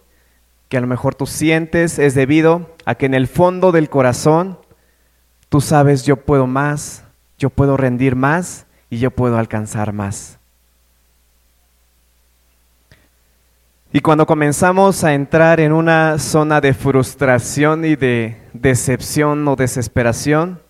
que 0.68 0.76
a 0.76 0.82
lo 0.82 0.86
mejor 0.86 1.14
tú 1.14 1.24
sientes 1.24 1.98
es 1.98 2.14
debido 2.14 2.76
a 2.84 2.94
que 2.94 3.06
en 3.06 3.14
el 3.14 3.26
fondo 3.26 3.72
del 3.72 3.88
corazón 3.88 4.58
tú 5.48 5.62
sabes 5.62 6.04
yo 6.04 6.16
puedo 6.16 6.46
más, 6.46 7.04
yo 7.38 7.48
puedo 7.48 7.78
rendir 7.78 8.16
más 8.16 8.66
y 8.90 8.98
yo 8.98 9.10
puedo 9.10 9.38
alcanzar 9.38 9.94
más. 9.94 10.37
Y 13.90 14.00
cuando 14.00 14.26
comenzamos 14.26 15.02
a 15.02 15.14
entrar 15.14 15.60
en 15.60 15.72
una 15.72 16.18
zona 16.18 16.60
de 16.60 16.74
frustración 16.74 17.86
y 17.86 17.96
de 17.96 18.36
decepción 18.52 19.48
o 19.48 19.56
desesperación, 19.56 20.60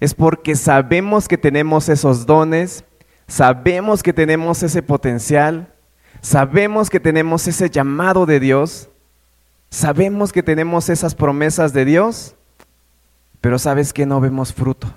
es 0.00 0.14
porque 0.14 0.56
sabemos 0.56 1.28
que 1.28 1.36
tenemos 1.36 1.90
esos 1.90 2.24
dones, 2.24 2.84
sabemos 3.28 4.02
que 4.02 4.14
tenemos 4.14 4.62
ese 4.62 4.82
potencial, 4.82 5.74
sabemos 6.22 6.88
que 6.88 6.98
tenemos 6.98 7.46
ese 7.46 7.68
llamado 7.68 8.24
de 8.24 8.40
Dios, 8.40 8.88
sabemos 9.68 10.32
que 10.32 10.42
tenemos 10.42 10.88
esas 10.88 11.14
promesas 11.14 11.74
de 11.74 11.84
Dios, 11.84 12.36
pero 13.42 13.58
sabes 13.58 13.92
que 13.92 14.06
no 14.06 14.18
vemos 14.18 14.54
fruto. 14.54 14.90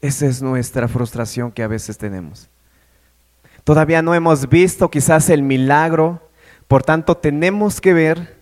Esa 0.00 0.26
es 0.26 0.40
nuestra 0.40 0.86
frustración 0.86 1.50
que 1.50 1.64
a 1.64 1.68
veces 1.68 1.98
tenemos. 1.98 2.48
Todavía 3.64 4.00
no 4.00 4.14
hemos 4.14 4.48
visto 4.48 4.88
quizás 4.88 5.28
el 5.28 5.42
milagro, 5.42 6.25
por 6.68 6.82
tanto, 6.82 7.16
tenemos 7.16 7.80
que 7.80 7.92
ver 7.92 8.36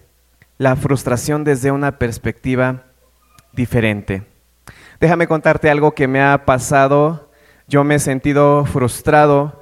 la 0.58 0.76
frustración 0.76 1.44
desde 1.44 1.70
una 1.70 1.98
perspectiva 1.98 2.84
diferente. 3.52 4.22
Déjame 5.00 5.26
contarte 5.26 5.68
algo 5.68 5.92
que 5.92 6.08
me 6.08 6.22
ha 6.22 6.44
pasado. 6.46 7.30
Yo 7.68 7.84
me 7.84 7.96
he 7.96 7.98
sentido 7.98 8.64
frustrado 8.64 9.60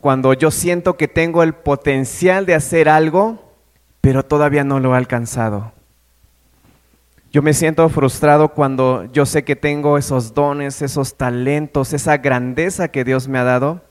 cuando 0.00 0.34
yo 0.34 0.50
siento 0.50 0.96
que 0.96 1.08
tengo 1.08 1.42
el 1.42 1.54
potencial 1.54 2.46
de 2.46 2.54
hacer 2.54 2.88
algo, 2.88 3.52
pero 4.00 4.22
todavía 4.22 4.62
no 4.62 4.78
lo 4.78 4.94
he 4.94 4.98
alcanzado. 4.98 5.72
Yo 7.32 7.42
me 7.42 7.54
siento 7.54 7.88
frustrado 7.88 8.50
cuando 8.50 9.06
yo 9.06 9.26
sé 9.26 9.42
que 9.42 9.56
tengo 9.56 9.98
esos 9.98 10.34
dones, 10.34 10.82
esos 10.82 11.16
talentos, 11.16 11.92
esa 11.92 12.18
grandeza 12.18 12.88
que 12.88 13.02
Dios 13.02 13.26
me 13.26 13.38
ha 13.38 13.44
dado 13.44 13.82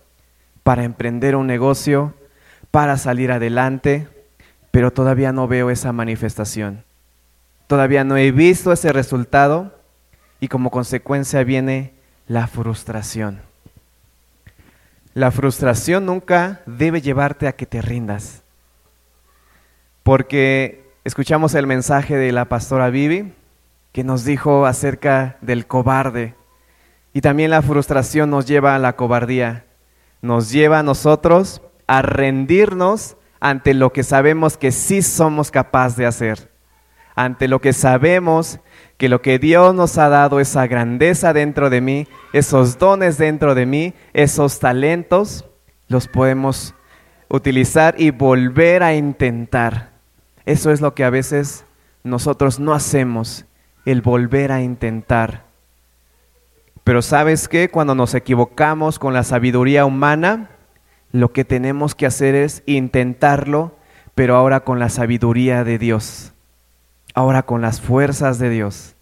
para 0.63 0.85
emprender 0.85 1.35
un 1.35 1.47
negocio, 1.47 2.13
para 2.71 2.95
salir 2.95 3.31
adelante, 3.31 4.07
pero 4.73 4.91
todavía 4.91 5.31
no 5.31 5.47
veo 5.47 5.69
esa 5.69 5.93
manifestación. 5.93 6.83
Todavía 7.67 8.03
no 8.03 8.17
he 8.17 8.31
visto 8.31 8.71
ese 8.71 8.91
resultado 8.91 9.71
y 10.39 10.47
como 10.47 10.71
consecuencia 10.71 11.43
viene 11.43 11.93
la 12.27 12.47
frustración. 12.47 13.41
La 15.13 15.29
frustración 15.29 16.07
nunca 16.07 16.61
debe 16.65 17.01
llevarte 17.01 17.47
a 17.47 17.51
que 17.51 17.67
te 17.67 17.83
rindas. 17.83 18.41
Porque 20.01 20.83
escuchamos 21.03 21.53
el 21.53 21.67
mensaje 21.67 22.17
de 22.17 22.31
la 22.31 22.45
pastora 22.45 22.89
Vivi 22.89 23.31
que 23.91 24.03
nos 24.03 24.25
dijo 24.25 24.65
acerca 24.65 25.37
del 25.41 25.67
cobarde. 25.67 26.33
Y 27.13 27.21
también 27.21 27.51
la 27.51 27.61
frustración 27.61 28.31
nos 28.31 28.47
lleva 28.47 28.73
a 28.73 28.79
la 28.79 28.95
cobardía. 28.95 29.65
Nos 30.23 30.49
lleva 30.49 30.79
a 30.79 30.83
nosotros 30.83 31.61
a 31.85 32.01
rendirnos 32.01 33.17
ante 33.43 33.73
lo 33.73 33.91
que 33.91 34.03
sabemos 34.03 34.55
que 34.55 34.71
sí 34.71 35.01
somos 35.01 35.51
capaces 35.51 35.97
de 35.97 36.05
hacer, 36.05 36.49
ante 37.13 37.49
lo 37.49 37.59
que 37.59 37.73
sabemos 37.73 38.61
que 38.97 39.09
lo 39.09 39.21
que 39.21 39.37
Dios 39.37 39.75
nos 39.75 39.97
ha 39.97 40.07
dado, 40.07 40.39
esa 40.39 40.65
grandeza 40.65 41.33
dentro 41.33 41.69
de 41.69 41.81
mí, 41.81 42.07
esos 42.31 42.77
dones 42.77 43.17
dentro 43.17 43.53
de 43.53 43.65
mí, 43.65 43.93
esos 44.13 44.59
talentos, 44.59 45.43
los 45.89 46.07
podemos 46.07 46.73
utilizar 47.27 47.95
y 47.97 48.11
volver 48.11 48.81
a 48.81 48.95
intentar. 48.95 49.91
Eso 50.45 50.71
es 50.71 50.79
lo 50.79 50.95
que 50.95 51.03
a 51.03 51.09
veces 51.09 51.65
nosotros 52.01 52.61
no 52.61 52.73
hacemos, 52.73 53.43
el 53.83 54.01
volver 54.01 54.53
a 54.53 54.61
intentar. 54.61 55.47
Pero 56.85 57.01
sabes 57.01 57.49
qué, 57.49 57.69
cuando 57.69 57.93
nos 57.93 58.13
equivocamos 58.13 58.99
con 58.99 59.13
la 59.13 59.23
sabiduría 59.23 59.83
humana, 59.83 60.52
lo 61.13 61.31
que 61.31 61.45
tenemos 61.45 61.93
que 61.95 62.07
hacer 62.07 62.33
es 62.35 62.63
intentarlo, 62.65 63.77
pero 64.15 64.35
ahora 64.35 64.61
con 64.65 64.79
la 64.79 64.89
sabiduría 64.89 65.63
de 65.63 65.77
Dios, 65.77 66.33
ahora 67.13 67.43
con 67.43 67.61
las 67.61 67.79
fuerzas 67.79 68.39
de 68.39 68.49
Dios, 68.49 68.95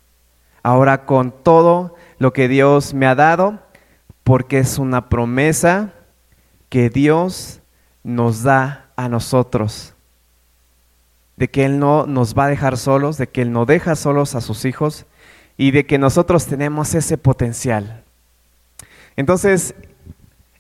ahora 0.61 1.05
con 1.05 1.31
todo 1.31 1.95
lo 2.19 2.33
que 2.33 2.49
Dios 2.49 2.93
me 2.93 3.07
ha 3.07 3.15
dado, 3.15 3.61
porque 4.25 4.59
es 4.59 4.77
una 4.77 5.07
promesa 5.07 5.93
que 6.67 6.89
Dios 6.89 7.61
nos 8.03 8.43
da 8.43 8.89
a 8.97 9.07
nosotros, 9.07 9.93
de 11.37 11.49
que 11.49 11.63
Él 11.63 11.79
no 11.79 12.05
nos 12.07 12.37
va 12.37 12.45
a 12.45 12.49
dejar 12.49 12.77
solos, 12.77 13.17
de 13.17 13.27
que 13.27 13.41
Él 13.41 13.53
no 13.53 13.65
deja 13.65 13.95
solos 13.95 14.35
a 14.35 14.41
sus 14.41 14.65
hijos 14.65 15.05
y 15.55 15.71
de 15.71 15.85
que 15.85 15.97
nosotros 15.97 16.45
tenemos 16.45 16.93
ese 16.93 17.17
potencial. 17.17 18.03
Entonces, 19.15 19.75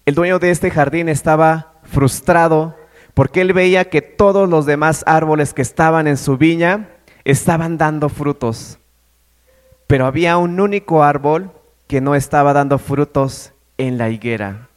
el 0.05 0.15
dueño 0.15 0.39
de 0.39 0.51
este 0.51 0.71
jardín 0.71 1.09
estaba 1.09 1.73
frustrado 1.83 2.75
porque 3.13 3.41
él 3.41 3.53
veía 3.53 3.89
que 3.89 4.01
todos 4.01 4.49
los 4.49 4.65
demás 4.65 5.03
árboles 5.05 5.53
que 5.53 5.61
estaban 5.61 6.07
en 6.07 6.17
su 6.17 6.37
viña 6.37 6.89
estaban 7.23 7.77
dando 7.77 8.09
frutos. 8.09 8.79
Pero 9.87 10.05
había 10.05 10.37
un 10.37 10.59
único 10.59 11.03
árbol 11.03 11.51
que 11.87 12.01
no 12.01 12.15
estaba 12.15 12.53
dando 12.53 12.77
frutos 12.77 13.53
en 13.77 13.97
la 13.97 14.09
higuera. 14.09 14.69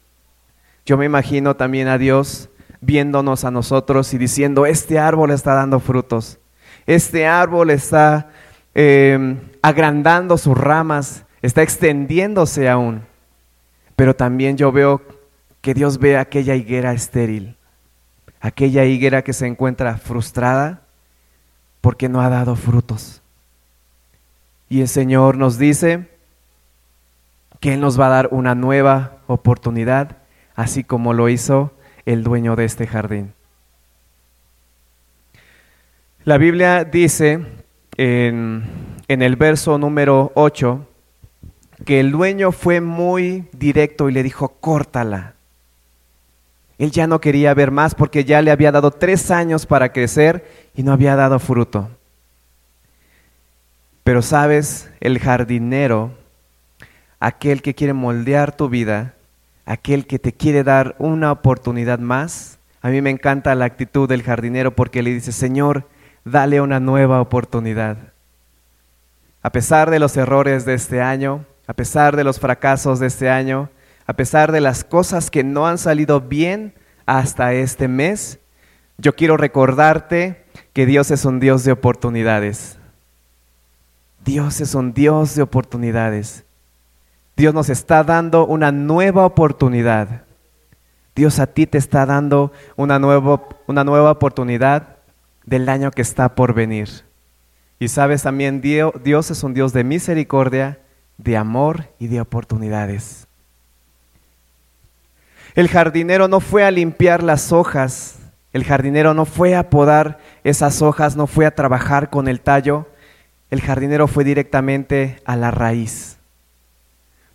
Yo 0.84 0.98
me 0.98 1.06
imagino 1.06 1.54
también 1.56 1.88
a 1.88 1.96
Dios 1.96 2.50
viéndonos 2.80 3.44
a 3.44 3.50
nosotros 3.50 4.12
y 4.12 4.18
diciendo, 4.18 4.66
este 4.66 4.98
árbol 4.98 5.30
está 5.30 5.54
dando 5.54 5.80
frutos, 5.80 6.38
este 6.84 7.26
árbol 7.26 7.70
está 7.70 8.28
eh, 8.74 9.36
agrandando 9.62 10.36
sus 10.36 10.58
ramas, 10.58 11.24
está 11.40 11.62
extendiéndose 11.62 12.68
aún. 12.68 13.06
Pero 13.96 14.14
también 14.14 14.56
yo 14.56 14.72
veo 14.72 15.02
que 15.60 15.74
Dios 15.74 15.98
ve 15.98 16.16
aquella 16.16 16.54
higuera 16.54 16.92
estéril, 16.92 17.56
aquella 18.40 18.84
higuera 18.84 19.22
que 19.22 19.32
se 19.32 19.46
encuentra 19.46 19.96
frustrada 19.96 20.82
porque 21.80 22.08
no 22.08 22.20
ha 22.20 22.28
dado 22.28 22.56
frutos. 22.56 23.22
Y 24.68 24.80
el 24.80 24.88
Señor 24.88 25.36
nos 25.36 25.58
dice 25.58 26.08
que 27.60 27.74
Él 27.74 27.80
nos 27.80 27.98
va 27.98 28.06
a 28.06 28.10
dar 28.10 28.28
una 28.30 28.54
nueva 28.54 29.18
oportunidad, 29.26 30.18
así 30.54 30.84
como 30.84 31.12
lo 31.12 31.28
hizo 31.28 31.72
el 32.04 32.24
dueño 32.24 32.56
de 32.56 32.64
este 32.64 32.86
jardín. 32.86 33.32
La 36.24 36.38
Biblia 36.38 36.84
dice 36.84 37.46
en, 37.96 38.64
en 39.08 39.22
el 39.22 39.36
verso 39.36 39.78
número 39.78 40.32
8 40.34 40.88
que 41.84 42.00
el 42.00 42.12
dueño 42.12 42.52
fue 42.52 42.80
muy 42.80 43.44
directo 43.52 44.08
y 44.08 44.12
le 44.12 44.22
dijo, 44.22 44.48
córtala. 44.60 45.34
Él 46.78 46.90
ya 46.90 47.06
no 47.06 47.20
quería 47.20 47.54
ver 47.54 47.70
más 47.70 47.94
porque 47.94 48.24
ya 48.24 48.42
le 48.42 48.50
había 48.50 48.72
dado 48.72 48.90
tres 48.90 49.30
años 49.30 49.66
para 49.66 49.92
crecer 49.92 50.44
y 50.74 50.82
no 50.82 50.92
había 50.92 51.14
dado 51.14 51.38
fruto. 51.38 51.90
Pero 54.02 54.22
sabes, 54.22 54.90
el 55.00 55.18
jardinero, 55.18 56.12
aquel 57.20 57.62
que 57.62 57.74
quiere 57.74 57.92
moldear 57.92 58.56
tu 58.56 58.68
vida, 58.68 59.14
aquel 59.64 60.06
que 60.06 60.18
te 60.18 60.32
quiere 60.32 60.62
dar 60.64 60.94
una 60.98 61.32
oportunidad 61.32 61.98
más, 61.98 62.58
a 62.82 62.90
mí 62.90 63.00
me 63.00 63.10
encanta 63.10 63.54
la 63.54 63.64
actitud 63.64 64.08
del 64.08 64.22
jardinero 64.22 64.74
porque 64.74 65.02
le 65.02 65.14
dice, 65.14 65.32
Señor, 65.32 65.88
dale 66.24 66.60
una 66.60 66.80
nueva 66.80 67.20
oportunidad. 67.20 67.96
A 69.42 69.50
pesar 69.50 69.90
de 69.90 69.98
los 69.98 70.16
errores 70.16 70.66
de 70.66 70.74
este 70.74 71.00
año, 71.00 71.46
a 71.66 71.74
pesar 71.74 72.16
de 72.16 72.24
los 72.24 72.38
fracasos 72.38 72.98
de 72.98 73.06
este 73.06 73.30
año, 73.30 73.70
a 74.06 74.12
pesar 74.14 74.52
de 74.52 74.60
las 74.60 74.84
cosas 74.84 75.30
que 75.30 75.44
no 75.44 75.66
han 75.66 75.78
salido 75.78 76.20
bien 76.20 76.74
hasta 77.06 77.54
este 77.54 77.88
mes, 77.88 78.38
yo 78.98 79.14
quiero 79.14 79.36
recordarte 79.36 80.44
que 80.72 80.86
Dios 80.86 81.10
es 81.10 81.24
un 81.24 81.40
Dios 81.40 81.64
de 81.64 81.72
oportunidades. 81.72 82.78
Dios 84.24 84.60
es 84.60 84.74
un 84.74 84.92
Dios 84.92 85.34
de 85.34 85.42
oportunidades. 85.42 86.44
Dios 87.36 87.52
nos 87.52 87.68
está 87.68 88.04
dando 88.04 88.46
una 88.46 88.72
nueva 88.72 89.26
oportunidad. 89.26 90.22
Dios 91.14 91.38
a 91.38 91.46
ti 91.46 91.66
te 91.66 91.78
está 91.78 92.06
dando 92.06 92.52
una, 92.76 92.98
una 93.66 93.84
nueva 93.84 94.10
oportunidad 94.10 94.96
del 95.44 95.68
año 95.68 95.90
que 95.90 96.02
está 96.02 96.34
por 96.34 96.54
venir. 96.54 96.88
Y 97.78 97.88
sabes 97.88 98.22
también, 98.22 98.60
Dios 98.60 99.30
es 99.30 99.42
un 99.42 99.54
Dios 99.54 99.72
de 99.72 99.84
misericordia, 99.84 100.78
de 101.18 101.36
amor 101.36 101.88
y 101.98 102.08
de 102.08 102.20
oportunidades. 102.20 103.26
El 105.54 105.68
jardinero 105.68 106.26
no 106.26 106.40
fue 106.40 106.64
a 106.64 106.70
limpiar 106.70 107.22
las 107.22 107.52
hojas, 107.52 108.18
el 108.52 108.64
jardinero 108.64 109.14
no 109.14 109.24
fue 109.24 109.54
a 109.54 109.70
podar 109.70 110.18
esas 110.42 110.82
hojas, 110.82 111.16
no 111.16 111.26
fue 111.26 111.46
a 111.46 111.54
trabajar 111.54 112.10
con 112.10 112.28
el 112.28 112.40
tallo. 112.40 112.88
el 113.50 113.60
jardinero 113.60 114.08
fue 114.08 114.24
directamente 114.24 115.20
a 115.24 115.36
la 115.36 115.52
raíz. 115.52 116.18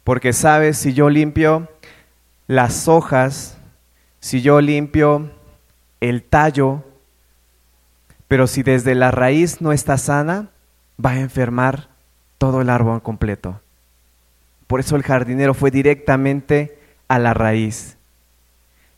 Porque 0.04 0.34
sabes, 0.34 0.78
si 0.78 0.94
yo 0.94 1.10
limpio 1.10 1.70
las 2.48 2.90
hojas, 2.90 3.58
si 4.20 4.42
yo 4.42 4.60
limpio 4.60 5.32
el 6.02 6.24
tallo, 6.24 6.84
pero 8.28 8.48
si 8.48 8.64
desde 8.64 8.96
la 8.96 9.12
raíz 9.12 9.62
no 9.62 9.72
está 9.72 9.98
sana, 9.98 10.50
va 11.04 11.12
a 11.12 11.20
enfermar 11.20 11.88
todo 12.38 12.62
el 12.62 12.70
árbol 12.70 13.02
completo. 13.02 13.62
Por 14.70 14.82
eso 14.82 14.96
el 14.96 15.02
jardinero 15.02 15.56
fue 15.56 15.72
directamente 15.72 16.78
a 17.08 17.18
la 17.18 17.34
raíz. 17.34 17.98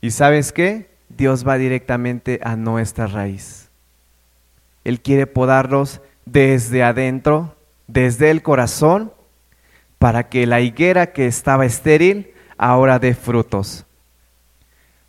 ¿Y 0.01 0.11
sabes 0.11 0.51
qué? 0.51 0.89
Dios 1.07 1.47
va 1.47 1.57
directamente 1.57 2.41
a 2.43 2.57
nuestra 2.57 3.07
raíz. 3.07 3.69
Él 4.83 4.99
quiere 4.99 5.27
podarlos 5.27 6.01
desde 6.25 6.83
adentro, 6.83 7.55
desde 7.87 8.31
el 8.31 8.41
corazón, 8.41 9.13
para 9.97 10.27
que 10.27 10.45
la 10.45 10.59
higuera 10.59 11.13
que 11.13 11.25
estaba 11.25 11.65
estéril 11.65 12.33
ahora 12.57 12.99
dé 12.99 13.13
frutos. 13.13 13.85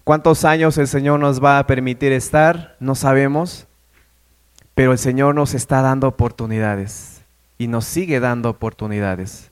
¿Cuántos 0.04 0.44
años 0.44 0.78
el 0.78 0.86
Señor 0.86 1.18
nos 1.18 1.42
va 1.42 1.58
a 1.58 1.66
permitir 1.66 2.12
estar? 2.12 2.76
No 2.78 2.94
sabemos, 2.94 3.66
pero 4.76 4.92
el 4.92 4.98
Señor 4.98 5.34
nos 5.34 5.54
está 5.54 5.82
dando 5.82 6.06
oportunidades 6.06 7.24
y 7.58 7.66
nos 7.66 7.84
sigue 7.84 8.20
dando 8.20 8.48
oportunidades. 8.48 9.51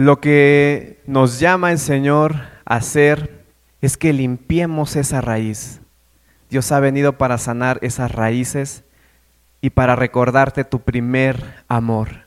Lo 0.00 0.18
que 0.18 0.98
nos 1.06 1.40
llama 1.40 1.72
el 1.72 1.78
Señor 1.78 2.36
a 2.64 2.76
hacer 2.76 3.44
es 3.82 3.98
que 3.98 4.14
limpiemos 4.14 4.96
esa 4.96 5.20
raíz. 5.20 5.82
Dios 6.48 6.72
ha 6.72 6.80
venido 6.80 7.18
para 7.18 7.36
sanar 7.36 7.78
esas 7.82 8.10
raíces 8.10 8.82
y 9.60 9.68
para 9.68 9.96
recordarte 9.96 10.64
tu 10.64 10.80
primer 10.80 11.44
amor, 11.68 12.24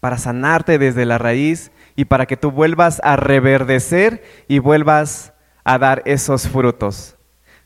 para 0.00 0.16
sanarte 0.16 0.78
desde 0.78 1.04
la 1.04 1.18
raíz 1.18 1.72
y 1.94 2.06
para 2.06 2.24
que 2.24 2.38
tú 2.38 2.50
vuelvas 2.50 3.02
a 3.04 3.16
reverdecer 3.16 4.24
y 4.48 4.58
vuelvas 4.58 5.34
a 5.62 5.76
dar 5.76 6.00
esos 6.06 6.48
frutos. 6.48 7.16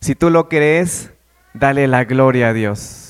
Si 0.01 0.17
tú 0.17 0.31
lo 0.31 0.49
crees, 0.49 1.13
dale 1.55 1.87
la 1.87 2.03
gloria 2.03 2.49
a 2.49 2.53
Dios. 2.53 3.08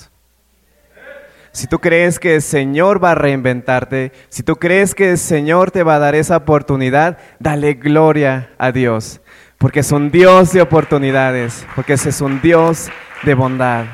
Si 1.52 1.66
tú 1.66 1.78
crees 1.78 2.18
que 2.18 2.36
el 2.36 2.42
Señor 2.42 3.02
va 3.02 3.12
a 3.12 3.14
reinventarte, 3.14 4.12
si 4.28 4.42
tú 4.42 4.56
crees 4.56 4.94
que 4.94 5.10
el 5.10 5.18
Señor 5.18 5.70
te 5.70 5.82
va 5.82 5.96
a 5.96 5.98
dar 5.98 6.14
esa 6.14 6.36
oportunidad, 6.36 7.18
dale 7.38 7.74
gloria 7.74 8.50
a 8.58 8.72
Dios 8.72 9.20
porque 9.58 9.80
es 9.80 9.90
un 9.90 10.10
Dios 10.12 10.52
de 10.52 10.62
oportunidades, 10.62 11.66
porque 11.74 11.94
es 11.94 12.20
un 12.20 12.40
Dios 12.40 12.88
de 13.24 13.34
bondad. 13.34 13.86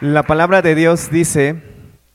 La 0.00 0.22
palabra 0.22 0.62
de 0.62 0.76
Dios 0.76 1.10
dice 1.10 1.62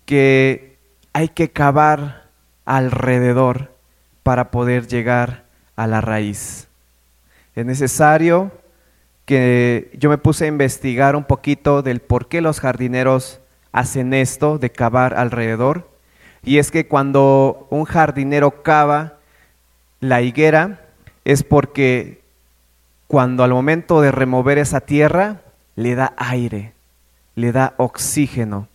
que 0.06 0.78
hay 1.12 1.28
que 1.28 1.52
cavar 1.52 2.30
alrededor 2.66 3.74
para 4.24 4.50
poder 4.50 4.88
llegar 4.88 5.44
a 5.76 5.88
la 5.88 6.00
raíz. 6.00 6.70
Es 7.56 7.66
necesario 7.66 8.52
que 9.28 9.92
yo 10.00 10.10
me 10.10 10.18
puse 10.18 10.46
a 10.46 10.48
investigar 10.48 11.18
un 11.18 11.26
poquito 11.26 11.82
del 11.82 12.00
por 12.00 12.30
qué 12.30 12.40
los 12.40 12.62
jardineros 12.62 13.42
hacen 13.74 14.14
esto 14.14 14.58
de 14.58 14.72
cavar 14.72 15.16
alrededor. 15.16 15.92
Y 16.44 16.60
es 16.60 16.72
que 16.72 16.88
cuando 16.88 17.68
un 17.70 17.84
jardinero 17.84 18.64
cava, 18.64 19.18
la 20.00 20.22
higuera 20.22 20.80
es 21.26 21.44
porque 21.44 22.22
cuando 23.08 23.44
al 23.44 23.52
momento 23.52 24.00
de 24.00 24.12
remover 24.12 24.60
esa 24.60 24.80
tierra 24.80 25.42
le 25.76 25.96
da 25.96 26.14
aire, 26.16 26.74
le 27.36 27.52
da 27.52 27.74
oxígeno. 27.76 28.70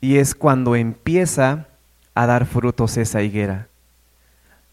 Y 0.00 0.16
es 0.16 0.34
cuando 0.34 0.74
empieza 0.74 1.66
a 2.14 2.24
dar 2.24 2.46
frutos 2.46 2.96
esa 2.96 3.20
higuera. 3.20 3.68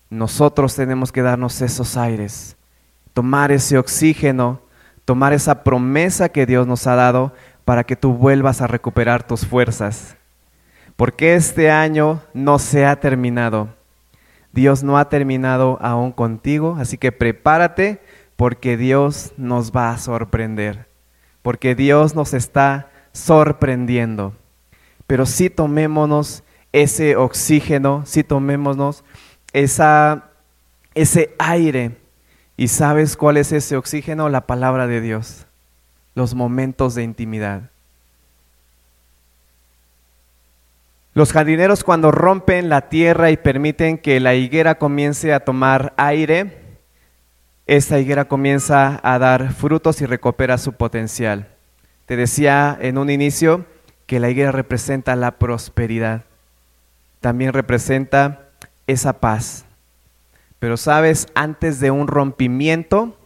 Nosotros 0.09 0.75
tenemos 0.75 1.11
que 1.11 1.23
darnos 1.23 1.61
esos 1.61 1.97
aires, 1.97 2.55
tomar 3.13 3.51
ese 3.51 3.77
oxígeno, 3.77 4.61
tomar 5.09 5.33
esa 5.33 5.63
promesa 5.63 6.29
que 6.29 6.45
Dios 6.45 6.67
nos 6.67 6.85
ha 6.85 6.93
dado 6.93 7.33
para 7.65 7.83
que 7.83 7.95
tú 7.95 8.13
vuelvas 8.13 8.61
a 8.61 8.67
recuperar 8.67 9.25
tus 9.25 9.43
fuerzas. 9.43 10.15
Porque 10.95 11.33
este 11.33 11.71
año 11.71 12.21
no 12.33 12.59
se 12.59 12.85
ha 12.85 12.99
terminado 12.99 13.69
Dios 14.51 14.83
no 14.83 14.97
ha 14.97 15.09
terminado 15.09 15.77
aún 15.81 16.11
contigo, 16.11 16.77
así 16.79 16.97
que 16.97 17.11
prepárate 17.11 18.01
porque 18.35 18.77
Dios 18.77 19.33
nos 19.37 19.71
va 19.71 19.91
a 19.91 19.97
sorprender, 19.97 20.87
porque 21.41 21.75
Dios 21.75 22.15
nos 22.15 22.33
está 22.33 22.89
sorprendiendo. 23.11 24.33
Pero 25.05 25.25
sí 25.25 25.49
tomémonos 25.49 26.43
ese 26.71 27.15
oxígeno, 27.15 28.03
sí 28.05 28.23
tomémonos 28.23 29.03
ese 29.53 30.21
aire. 31.37 31.98
¿Y 32.59 32.67
sabes 32.67 33.15
cuál 33.15 33.37
es 33.37 33.53
ese 33.53 33.77
oxígeno? 33.77 34.27
La 34.27 34.45
palabra 34.45 34.85
de 34.85 34.99
Dios, 34.99 35.45
los 36.13 36.35
momentos 36.35 36.93
de 36.93 37.03
intimidad. 37.03 37.69
Los 41.13 41.31
jardineros 41.31 41.85
cuando 41.85 42.11
rompen 42.11 42.67
la 42.67 42.89
tierra 42.89 43.31
y 43.31 43.37
permiten 43.37 43.97
que 43.97 44.19
la 44.19 44.35
higuera 44.35 44.75
comience 44.75 45.31
a 45.31 45.39
tomar 45.39 45.93
aire, 45.95 46.57
esta 47.65 47.97
higuera 47.97 48.25
comienza 48.25 48.99
a 49.03 49.17
dar 49.19 49.53
frutos 49.53 50.01
y 50.01 50.05
recupera 50.05 50.57
su 50.57 50.73
potencial. 50.73 51.47
Te 52.07 52.17
decía 52.17 52.77
en 52.81 52.97
un 52.97 53.09
inicio 53.09 53.63
que 54.05 54.19
la 54.19 54.31
higuera 54.31 54.51
representa 54.51 55.15
la 55.15 55.39
prosperidad, 55.39 56.25
también 57.21 57.53
representa 57.53 58.49
esa 58.85 59.13
paz. 59.13 59.63
Pero 60.59 60.77
sabes, 60.77 61.27
antes 61.35 61.79
de 61.79 61.91
un 61.91 62.07
rompimiento, 62.07 63.17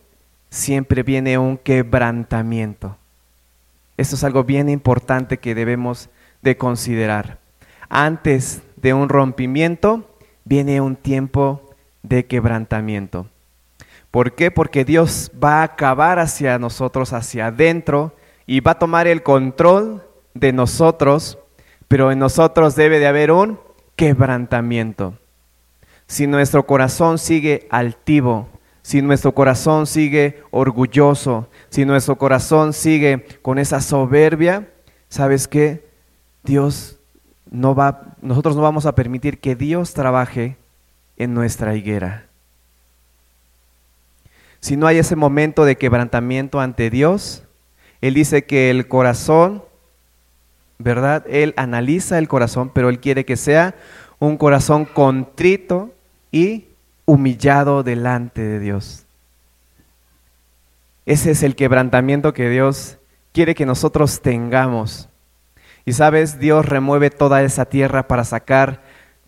siempre 0.50 1.04
viene 1.04 1.38
un 1.38 1.58
quebrantamiento. 1.58 2.98
Esto 3.98 4.16
es 4.16 4.24
algo 4.24 4.44
bien 4.44 4.70
importante 4.70 5.40
que 5.40 5.56
debemos 5.56 6.10
de 6.42 6.58
considerar 6.58 7.44
antes 7.94 8.64
de 8.76 8.96
un 8.96 9.08
rompimiento 9.08 10.18
viene 10.46 10.82
un 10.82 10.96
tiempo 10.96 11.76
de 12.02 12.26
quebrantamiento. 12.26 13.28
¿Por 14.10 14.34
qué? 14.34 14.50
Porque 14.50 14.84
Dios 14.84 15.32
va 15.42 15.62
a 15.62 15.64
acabar 15.64 16.18
hacia 16.18 16.58
nosotros, 16.58 17.14
hacia 17.14 17.48
adentro, 17.48 18.16
y 18.48 18.62
va 18.62 18.72
a 18.72 18.80
tomar 18.80 19.06
el 19.06 19.22
control 19.22 20.04
de 20.34 20.54
nosotros, 20.54 21.38
pero 21.88 22.12
en 22.12 22.18
nosotros 22.18 22.76
debe 22.76 22.98
de 22.98 23.06
haber 23.06 23.32
un 23.32 23.60
quebrantamiento. 23.96 25.14
Si 26.14 26.28
nuestro 26.28 26.68
corazón 26.68 27.18
sigue 27.18 27.66
altivo, 27.72 28.48
si 28.84 29.02
nuestro 29.02 29.34
corazón 29.34 29.88
sigue 29.88 30.44
orgulloso, 30.52 31.50
si 31.70 31.86
nuestro 31.86 32.20
corazón 32.20 32.74
sigue 32.74 33.26
con 33.42 33.58
esa 33.58 33.82
soberbia, 33.82 34.70
¿sabes 35.10 35.48
qué? 35.48 35.88
Dios 36.44 37.00
no 37.50 37.74
va, 37.74 38.16
nosotros 38.22 38.56
no 38.56 38.62
vamos 38.62 38.86
a 38.86 38.94
permitir 38.94 39.40
que 39.40 39.56
Dios 39.56 39.96
trabaje 39.96 40.56
en 41.18 41.34
nuestra 41.34 41.74
higuera. 41.76 42.28
Si 44.60 44.78
no 44.78 44.86
hay 44.86 45.00
ese 45.00 45.16
momento 45.16 45.66
de 45.66 45.78
quebrantamiento 45.78 46.60
ante 46.60 46.92
Dios, 46.92 47.44
Él 48.02 48.14
dice 48.14 48.46
que 48.46 48.70
el 48.70 48.88
corazón, 48.88 49.64
¿verdad? 50.78 51.26
Él 51.28 51.56
analiza 51.58 52.20
el 52.20 52.28
corazón, 52.28 52.70
pero 52.72 52.90
Él 52.90 53.00
quiere 53.00 53.26
que 53.26 53.36
sea 53.36 53.74
un 54.20 54.38
corazón 54.38 54.86
contrito 54.86 55.93
y 56.34 56.66
humillado 57.06 57.84
delante 57.84 58.42
de 58.42 58.60
Dios. 58.60 59.06
Ese 61.06 61.32
es 61.32 61.44
el 61.44 61.56
quebrantamiento 61.56 62.34
que 62.34 62.50
Dios 62.50 62.98
quiere 63.32 63.56
que 63.56 63.66
nosotros 63.66 64.22
tengamos. 64.22 65.10
Y 65.86 65.94
sabes, 65.94 66.40
Dios 66.40 66.66
remueve 66.66 67.12
toda 67.12 67.44
esa 67.44 67.66
tierra 67.66 68.08
para 68.08 68.24
sacar, 68.24 68.82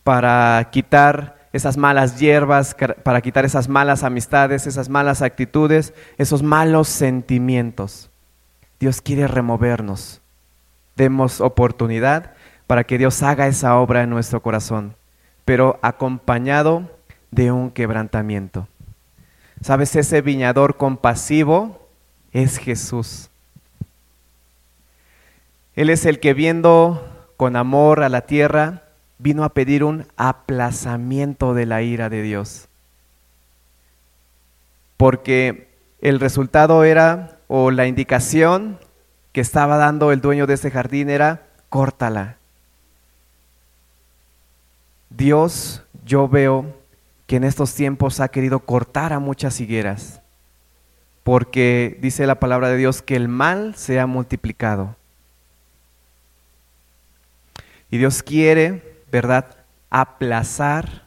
para 0.03 0.67
quitar 0.71 1.37
esas 1.53 1.77
malas 1.77 2.19
hierbas, 2.19 2.75
para 3.03 3.21
quitar 3.21 3.45
esas 3.45 3.69
malas 3.69 4.03
amistades, 4.03 4.65
esas 4.65 4.89
malas 4.89 5.21
actitudes, 5.21 5.93
esos 6.17 6.41
malos 6.41 6.87
sentimientos. 6.87 8.09
Dios 8.79 9.01
quiere 9.01 9.27
removernos. 9.27 10.21
Demos 10.95 11.39
oportunidad 11.39 12.33
para 12.65 12.83
que 12.83 12.97
Dios 12.97 13.21
haga 13.21 13.47
esa 13.47 13.77
obra 13.77 14.01
en 14.01 14.09
nuestro 14.09 14.41
corazón, 14.41 14.95
pero 15.43 15.77
acompañado 15.83 16.94
de 17.35 17.51
un 17.51 17.69
quebrantamiento. 17.69 18.67
¿Sabes? 19.61 19.95
Ese 19.95 20.21
viñador 20.21 20.77
compasivo 20.77 21.87
es 22.31 22.57
Jesús. 22.57 23.29
Él 25.75 25.89
es 25.89 26.05
el 26.05 26.21
que 26.21 26.33
viendo 26.33 27.33
con 27.35 27.57
amor 27.57 28.03
a 28.03 28.09
la 28.09 28.21
tierra, 28.21 28.83
vino 29.17 29.43
a 29.43 29.49
pedir 29.49 29.83
un 29.83 30.07
aplazamiento 30.15 31.53
de 31.53 31.65
la 31.65 31.81
ira 31.81 32.09
de 32.09 32.21
Dios. 32.21 32.67
Porque 34.95 35.67
el 35.99 36.21
resultado 36.21 36.85
era, 36.85 37.39
o 37.47 37.69
la 37.69 37.87
indicación 37.87 38.79
que 39.33 39.41
estaba 39.41 39.75
dando 39.75 40.13
el 40.13 40.21
dueño 40.21 40.47
de 40.47 40.53
ese 40.53 40.71
jardín 40.71 41.09
era, 41.09 41.47
córtala. 41.67 42.37
Dios, 45.09 45.83
yo 46.05 46.29
veo 46.29 46.84
en 47.35 47.43
estos 47.43 47.73
tiempos 47.73 48.19
ha 48.19 48.27
querido 48.27 48.59
cortar 48.59 49.13
a 49.13 49.19
muchas 49.19 49.59
higueras, 49.59 50.21
porque 51.23 51.97
dice 52.01 52.27
la 52.27 52.39
palabra 52.39 52.69
de 52.69 52.77
Dios 52.77 53.01
que 53.01 53.15
el 53.15 53.27
mal 53.27 53.75
se 53.75 53.99
ha 53.99 54.05
multiplicado. 54.05 54.95
Y 57.89 57.97
Dios 57.97 58.23
quiere, 58.23 59.03
¿verdad?, 59.11 59.55
aplazar 59.89 61.03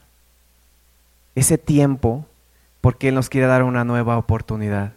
ese 1.35 1.57
tiempo 1.57 2.25
porque 2.81 3.09
Él 3.09 3.15
nos 3.15 3.29
quiere 3.29 3.47
dar 3.47 3.63
una 3.63 3.83
nueva 3.83 4.17
oportunidad, 4.17 4.93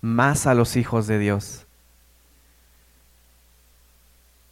más 0.00 0.46
a 0.46 0.54
los 0.54 0.76
hijos 0.76 1.06
de 1.06 1.18
Dios. 1.18 1.66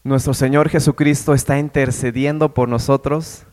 Nuestro 0.03 0.33
Señor 0.33 0.69
Jesucristo 0.71 1.35
está 1.35 1.59
intercediendo 1.59 2.55
por 2.55 2.69
nosotros 2.69 3.45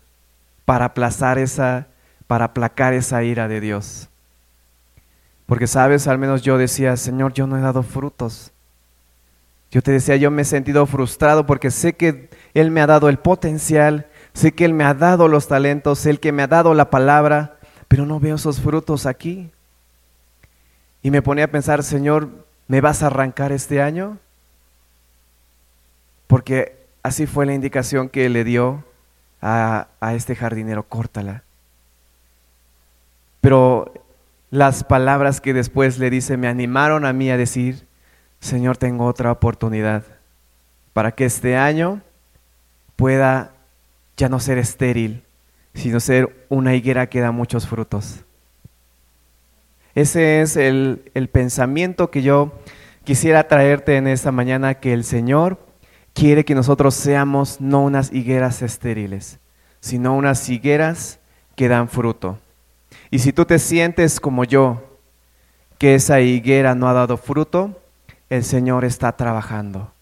para 0.63 0.85
aplazar 0.85 1.39
esa, 1.39 1.87
para 2.27 2.45
aplacar 2.45 2.93
esa 2.93 3.23
ira 3.23 3.47
de 3.47 3.61
Dios. 3.61 4.09
Porque 5.47 5.65
sabes, 5.65 6.07
al 6.07 6.17
menos 6.17 6.41
yo 6.41 6.57
decía, 6.57 6.95
Señor, 6.97 7.33
yo 7.33 7.47
no 7.47 7.57
he 7.57 7.61
dado 7.61 7.81
frutos. 7.81 8.51
Yo 9.71 9.81
te 9.81 9.91
decía, 9.91 10.17
yo 10.17 10.29
me 10.29 10.41
he 10.41 10.45
sentido 10.45 10.85
frustrado 10.85 11.45
porque 11.45 11.71
sé 11.71 11.93
que 11.93 12.29
Él 12.53 12.69
me 12.69 12.81
ha 12.81 12.87
dado 12.87 13.09
el 13.09 13.17
potencial, 13.17 14.07
sé 14.33 14.53
que 14.53 14.65
Él 14.65 14.73
me 14.73 14.83
ha 14.83 14.93
dado 14.93 15.27
los 15.27 15.47
talentos, 15.47 15.99
sé 15.99 16.17
que 16.17 16.31
me 16.31 16.43
ha 16.43 16.47
dado 16.47 16.73
la 16.73 16.89
palabra, 16.89 17.57
pero 17.87 18.05
no 18.05 18.19
veo 18.19 18.35
esos 18.35 18.59
frutos 18.59 19.05
aquí. 19.05 19.49
Y 21.01 21.11
me 21.11 21.21
ponía 21.21 21.45
a 21.45 21.51
pensar, 21.51 21.83
Señor, 21.83 22.29
¿me 22.67 22.81
vas 22.81 23.03
a 23.03 23.07
arrancar 23.07 23.53
este 23.53 23.81
año? 23.81 24.17
Porque 26.27 26.77
así 27.03 27.25
fue 27.25 27.45
la 27.45 27.53
indicación 27.53 28.09
que 28.09 28.27
le 28.27 28.43
dio 28.43 28.83
a, 29.41 29.87
a 30.01 30.13
este 30.13 30.35
jardinero, 30.35 30.83
córtala. 30.83 31.43
Pero 33.47 33.93
las 34.49 34.83
palabras 34.83 35.39
que 35.39 35.53
después 35.53 35.99
le 35.99 36.09
dice 36.09 36.35
me 36.35 36.49
animaron 36.49 37.05
a 37.05 37.13
mí 37.13 37.31
a 37.31 37.37
decir, 37.37 37.87
Señor, 38.41 38.75
tengo 38.75 39.05
otra 39.05 39.31
oportunidad 39.31 40.03
para 40.91 41.13
que 41.13 41.23
este 41.23 41.55
año 41.55 42.01
pueda 42.97 43.53
ya 44.17 44.27
no 44.27 44.41
ser 44.41 44.57
estéril, 44.57 45.23
sino 45.73 46.01
ser 46.01 46.45
una 46.49 46.75
higuera 46.75 47.07
que 47.07 47.21
da 47.21 47.31
muchos 47.31 47.69
frutos. 47.69 48.25
Ese 49.95 50.41
es 50.41 50.57
el, 50.57 51.09
el 51.13 51.29
pensamiento 51.29 52.11
que 52.11 52.23
yo 52.23 52.51
quisiera 53.05 53.47
traerte 53.47 53.95
en 53.95 54.07
esta 54.07 54.33
mañana, 54.33 54.73
que 54.73 54.91
el 54.91 55.05
Señor 55.05 55.57
quiere 56.13 56.43
que 56.43 56.53
nosotros 56.53 56.95
seamos 56.95 57.61
no 57.61 57.81
unas 57.81 58.11
higueras 58.11 58.61
estériles, 58.61 59.39
sino 59.79 60.17
unas 60.17 60.49
higueras 60.49 61.21
que 61.55 61.69
dan 61.69 61.87
fruto. 61.87 62.39
Y 63.09 63.19
si 63.19 63.33
tú 63.33 63.45
te 63.45 63.59
sientes 63.59 64.19
como 64.19 64.43
yo, 64.43 64.99
que 65.77 65.95
esa 65.95 66.19
higuera 66.21 66.75
no 66.75 66.87
ha 66.87 66.93
dado 66.93 67.17
fruto, 67.17 67.81
el 68.29 68.43
Señor 68.43 68.83
está 68.83 69.15
trabajando. 69.15 69.93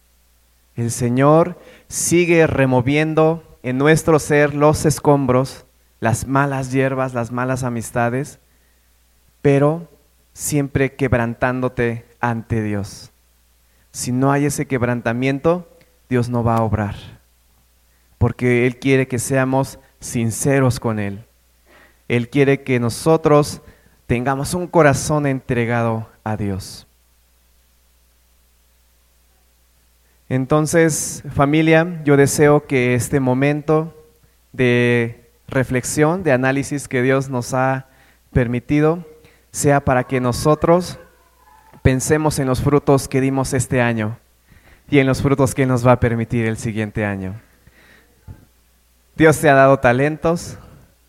El 0.75 0.91
Señor 0.91 1.59
sigue 1.87 2.47
removiendo 2.47 3.57
en 3.63 3.77
nuestro 3.77 4.19
ser 4.19 4.53
los 4.53 4.85
escombros, 4.85 5.65
las 5.99 6.27
malas 6.27 6.71
hierbas, 6.71 7.13
las 7.13 7.31
malas 7.31 7.63
amistades, 7.63 8.39
pero 9.41 9.89
siempre 10.33 10.95
quebrantándote 10.95 12.05
ante 12.19 12.61
Dios. 12.61 13.11
Si 13.91 14.11
no 14.11 14.31
hay 14.31 14.45
ese 14.45 14.65
quebrantamiento, 14.65 15.69
Dios 16.09 16.29
no 16.29 16.43
va 16.43 16.57
a 16.57 16.63
obrar, 16.63 16.95
porque 18.17 18.67
Él 18.67 18.77
quiere 18.77 19.07
que 19.07 19.19
seamos 19.19 19.79
sinceros 19.99 20.79
con 20.79 20.99
Él. 20.99 21.25
Él 22.07 22.29
quiere 22.29 22.63
que 22.63 22.79
nosotros 22.79 23.61
tengamos 24.07 24.53
un 24.53 24.67
corazón 24.67 25.25
entregado 25.25 26.07
a 26.23 26.37
Dios. 26.37 26.87
Entonces, 30.27 31.23
familia, 31.33 32.01
yo 32.03 32.17
deseo 32.17 32.65
que 32.65 32.95
este 32.95 33.19
momento 33.19 33.93
de 34.53 35.29
reflexión, 35.47 36.23
de 36.23 36.31
análisis 36.31 36.87
que 36.87 37.01
Dios 37.01 37.29
nos 37.29 37.53
ha 37.53 37.87
permitido, 38.33 39.05
sea 39.51 39.85
para 39.85 40.05
que 40.05 40.19
nosotros 40.19 40.99
pensemos 41.81 42.39
en 42.39 42.47
los 42.47 42.61
frutos 42.61 43.07
que 43.07 43.21
dimos 43.21 43.53
este 43.53 43.81
año 43.81 44.17
y 44.89 44.99
en 44.99 45.07
los 45.07 45.21
frutos 45.21 45.53
que 45.53 45.65
nos 45.65 45.85
va 45.85 45.93
a 45.93 45.99
permitir 45.99 46.45
el 46.45 46.57
siguiente 46.57 47.05
año. 47.05 47.35
Dios 49.15 49.39
te 49.39 49.49
ha 49.49 49.53
dado 49.53 49.79
talentos, 49.79 50.57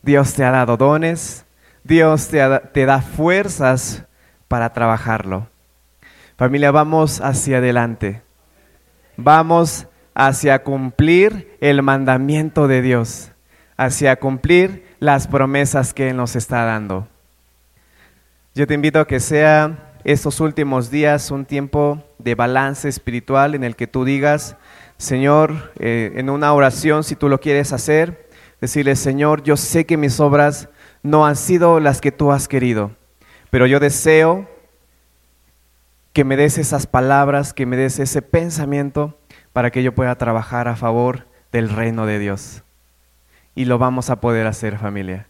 Dios 0.06 0.32
te 0.32 0.42
ha 0.42 0.50
dado 0.50 0.78
dones, 0.78 1.44
Dios 1.84 2.28
te, 2.28 2.40
te 2.72 2.86
da 2.86 3.02
fuerzas 3.02 4.04
para 4.48 4.72
trabajarlo. 4.72 5.48
Familia, 6.38 6.70
vamos 6.70 7.20
hacia 7.20 7.58
adelante 7.58 8.22
vamos 9.16 9.86
hacia 10.14 10.62
cumplir 10.62 11.56
el 11.60 11.82
mandamiento 11.82 12.68
de 12.68 12.82
Dios, 12.82 13.32
hacia 13.76 14.16
cumplir 14.16 14.86
las 14.98 15.26
promesas 15.26 15.92
que 15.92 16.10
Él 16.10 16.16
nos 16.16 16.36
está 16.36 16.64
dando. 16.64 17.06
Yo 18.54 18.66
te 18.66 18.74
invito 18.74 19.00
a 19.00 19.06
que 19.06 19.20
sea 19.20 19.92
estos 20.04 20.40
últimos 20.40 20.90
días 20.90 21.30
un 21.30 21.44
tiempo 21.44 22.02
de 22.18 22.34
balance 22.34 22.88
espiritual 22.88 23.54
en 23.54 23.64
el 23.64 23.76
que 23.76 23.86
tú 23.86 24.04
digas, 24.04 24.56
Señor, 24.96 25.72
eh, 25.78 26.12
en 26.16 26.30
una 26.30 26.52
oración, 26.54 27.04
si 27.04 27.16
tú 27.16 27.28
lo 27.28 27.40
quieres 27.40 27.72
hacer, 27.74 28.25
decirle, 28.60 28.96
Señor, 28.96 29.42
yo 29.42 29.56
sé 29.56 29.86
que 29.86 29.96
mis 29.96 30.20
obras 30.20 30.68
no 31.02 31.26
han 31.26 31.36
sido 31.36 31.80
las 31.80 32.00
que 32.00 32.12
tú 32.12 32.32
has 32.32 32.48
querido, 32.48 32.92
pero 33.50 33.66
yo 33.66 33.80
deseo 33.80 34.48
que 36.12 36.24
me 36.24 36.36
des 36.36 36.56
esas 36.56 36.86
palabras, 36.86 37.52
que 37.52 37.66
me 37.66 37.76
des 37.76 37.98
ese 37.98 38.22
pensamiento 38.22 39.18
para 39.52 39.70
que 39.70 39.82
yo 39.82 39.94
pueda 39.94 40.16
trabajar 40.16 40.66
a 40.68 40.76
favor 40.76 41.26
del 41.52 41.68
reino 41.68 42.06
de 42.06 42.18
Dios. 42.18 42.62
Y 43.54 43.66
lo 43.66 43.78
vamos 43.78 44.08
a 44.10 44.20
poder 44.20 44.46
hacer 44.46 44.78
familia. 44.78 45.28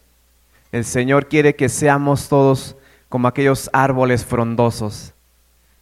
El 0.71 0.85
Señor 0.85 1.27
quiere 1.27 1.55
que 1.55 1.69
seamos 1.69 2.29
todos 2.29 2.77
como 3.09 3.27
aquellos 3.27 3.69
árboles 3.73 4.25
frondosos, 4.25 5.13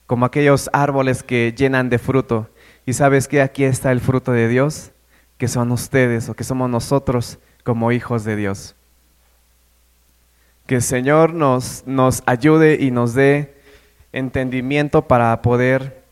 como 0.07 0.25
aquellos 0.25 0.69
árboles 0.73 1.23
que 1.23 1.53
llenan 1.57 1.89
de 1.89 1.99
fruto. 1.99 2.49
Y 2.85 2.93
sabes 2.93 3.27
que 3.27 3.41
aquí 3.41 3.63
está 3.63 3.91
el 3.91 4.01
fruto 4.01 4.31
de 4.31 4.47
Dios, 4.47 4.91
que 5.37 5.47
son 5.47 5.71
ustedes 5.71 6.29
o 6.29 6.33
que 6.33 6.43
somos 6.43 6.69
nosotros 6.69 7.39
como 7.63 7.91
hijos 7.91 8.23
de 8.23 8.35
Dios. 8.35 8.75
Que 10.65 10.75
el 10.75 10.81
Señor 10.81 11.33
nos, 11.33 11.83
nos 11.85 12.23
ayude 12.25 12.77
y 12.79 12.91
nos 12.91 13.13
dé 13.13 13.55
entendimiento 14.13 15.07
para 15.07 15.41
poder 15.41 16.03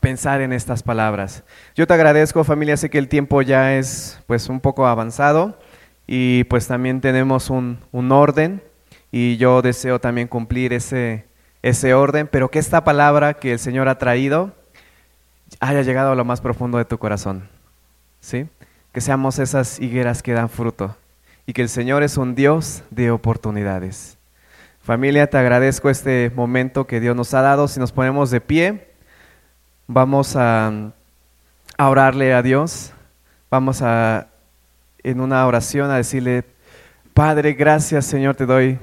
pensar 0.00 0.40
en 0.40 0.52
estas 0.52 0.82
palabras. 0.82 1.44
Yo 1.74 1.86
te 1.86 1.94
agradezco 1.94 2.44
familia, 2.44 2.76
sé 2.76 2.90
que 2.90 2.98
el 2.98 3.08
tiempo 3.08 3.42
ya 3.42 3.76
es 3.76 4.20
pues 4.26 4.48
un 4.48 4.60
poco 4.60 4.86
avanzado 4.86 5.58
y 6.06 6.44
pues 6.44 6.66
también 6.66 7.00
tenemos 7.00 7.50
un, 7.50 7.80
un 7.92 8.12
orden 8.12 8.62
y 9.10 9.36
yo 9.36 9.62
deseo 9.62 10.00
también 10.00 10.28
cumplir 10.28 10.72
ese, 10.72 11.26
ese 11.62 11.94
orden, 11.94 12.28
pero 12.28 12.50
que 12.50 12.58
esta 12.58 12.84
palabra 12.84 13.34
que 13.34 13.52
el 13.52 13.58
Señor 13.58 13.88
ha 13.88 13.98
traído 13.98 14.52
haya 15.60 15.82
llegado 15.82 16.12
a 16.12 16.14
lo 16.14 16.24
más 16.24 16.40
profundo 16.40 16.78
de 16.78 16.84
tu 16.84 16.98
corazón. 16.98 17.55
¿Sí? 18.26 18.48
Que 18.92 19.00
seamos 19.00 19.38
esas 19.38 19.78
higueras 19.78 20.20
que 20.20 20.32
dan 20.32 20.48
fruto 20.48 20.96
y 21.46 21.52
que 21.52 21.62
el 21.62 21.68
Señor 21.68 22.02
es 22.02 22.16
un 22.16 22.34
Dios 22.34 22.82
de 22.90 23.12
oportunidades. 23.12 24.18
Familia, 24.82 25.30
te 25.30 25.38
agradezco 25.38 25.90
este 25.90 26.32
momento 26.34 26.88
que 26.88 26.98
Dios 26.98 27.14
nos 27.14 27.32
ha 27.34 27.40
dado. 27.40 27.68
Si 27.68 27.78
nos 27.78 27.92
ponemos 27.92 28.32
de 28.32 28.40
pie, 28.40 28.88
vamos 29.86 30.34
a, 30.34 30.90
orarle 31.78 32.34
a 32.34 32.42
Dios. 32.42 32.92
Vamos 33.48 33.80
a, 33.80 34.26
en 35.04 35.20
una 35.20 35.46
oración, 35.46 35.92
a 35.92 35.96
decirle, 35.96 36.42
Padre, 37.14 37.52
gracias 37.52 38.06
Señor, 38.06 38.34
te 38.34 38.44
doy 38.44 38.76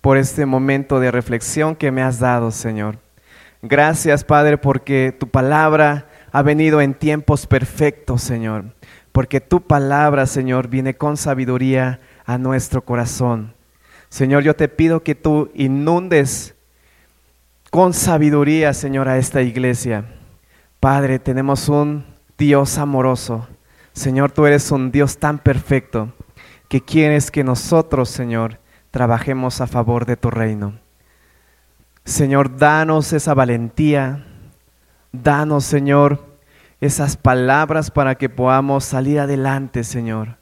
por 0.00 0.18
este 0.18 0.46
momento 0.46 1.00
de 1.00 1.10
reflexión 1.10 1.74
que 1.74 1.90
me 1.90 2.00
has 2.00 2.20
dado, 2.20 2.52
Señor. 2.52 2.98
Gracias, 3.60 4.22
Padre, 4.22 4.56
porque 4.56 5.12
tu 5.18 5.26
palabra 5.26 6.06
ha 6.34 6.42
venido 6.42 6.80
en 6.80 6.94
tiempos 6.94 7.46
perfectos, 7.46 8.20
Señor. 8.20 8.73
Porque 9.14 9.40
tu 9.40 9.60
palabra, 9.60 10.26
Señor, 10.26 10.66
viene 10.66 10.96
con 10.96 11.16
sabiduría 11.16 12.00
a 12.26 12.36
nuestro 12.36 12.84
corazón. 12.84 13.54
Señor, 14.08 14.42
yo 14.42 14.56
te 14.56 14.66
pido 14.66 15.04
que 15.04 15.14
tú 15.14 15.52
inundes 15.54 16.56
con 17.70 17.92
sabiduría, 17.94 18.74
Señor, 18.74 19.08
a 19.08 19.16
esta 19.16 19.40
iglesia. 19.40 20.04
Padre, 20.80 21.20
tenemos 21.20 21.68
un 21.68 22.04
Dios 22.36 22.76
amoroso. 22.76 23.46
Señor, 23.92 24.32
tú 24.32 24.46
eres 24.46 24.72
un 24.72 24.90
Dios 24.90 25.16
tan 25.18 25.38
perfecto 25.38 26.12
que 26.68 26.80
quieres 26.80 27.30
que 27.30 27.44
nosotros, 27.44 28.08
Señor, 28.08 28.58
trabajemos 28.90 29.60
a 29.60 29.68
favor 29.68 30.06
de 30.06 30.16
tu 30.16 30.28
reino. 30.32 30.74
Señor, 32.04 32.56
danos 32.56 33.12
esa 33.12 33.32
valentía, 33.32 34.24
Danos, 35.22 35.64
Señor, 35.64 36.33
esas 36.80 37.16
palabras 37.16 37.90
para 37.90 38.16
que 38.16 38.28
podamos 38.28 38.84
salir 38.84 39.20
adelante, 39.20 39.84
Señor. 39.84 40.36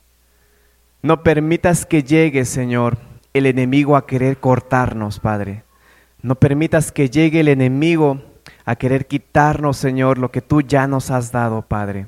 No 1.03 1.23
permitas 1.23 1.85
que 1.87 2.03
llegue, 2.03 2.45
Señor, 2.45 2.99
el 3.33 3.47
enemigo 3.47 3.97
a 3.97 4.07
querer 4.07 4.39
cortarnos, 4.39 5.21
Padre. 5.21 5.65
No 6.23 6.37
permitas 6.37 6.93
que 6.93 7.11
llegue 7.11 7.41
el 7.41 7.49
enemigo 7.49 8.23
a 8.65 8.77
querer 8.77 9.07
quitarnos, 9.07 9.77
Señor, 9.77 10.19
lo 10.19 10.31
que 10.31 10.43
tú 10.43 10.63
ya 10.63 10.87
nos 10.87 11.11
has 11.11 11.33
dado, 11.33 11.63
Padre. 11.63 12.07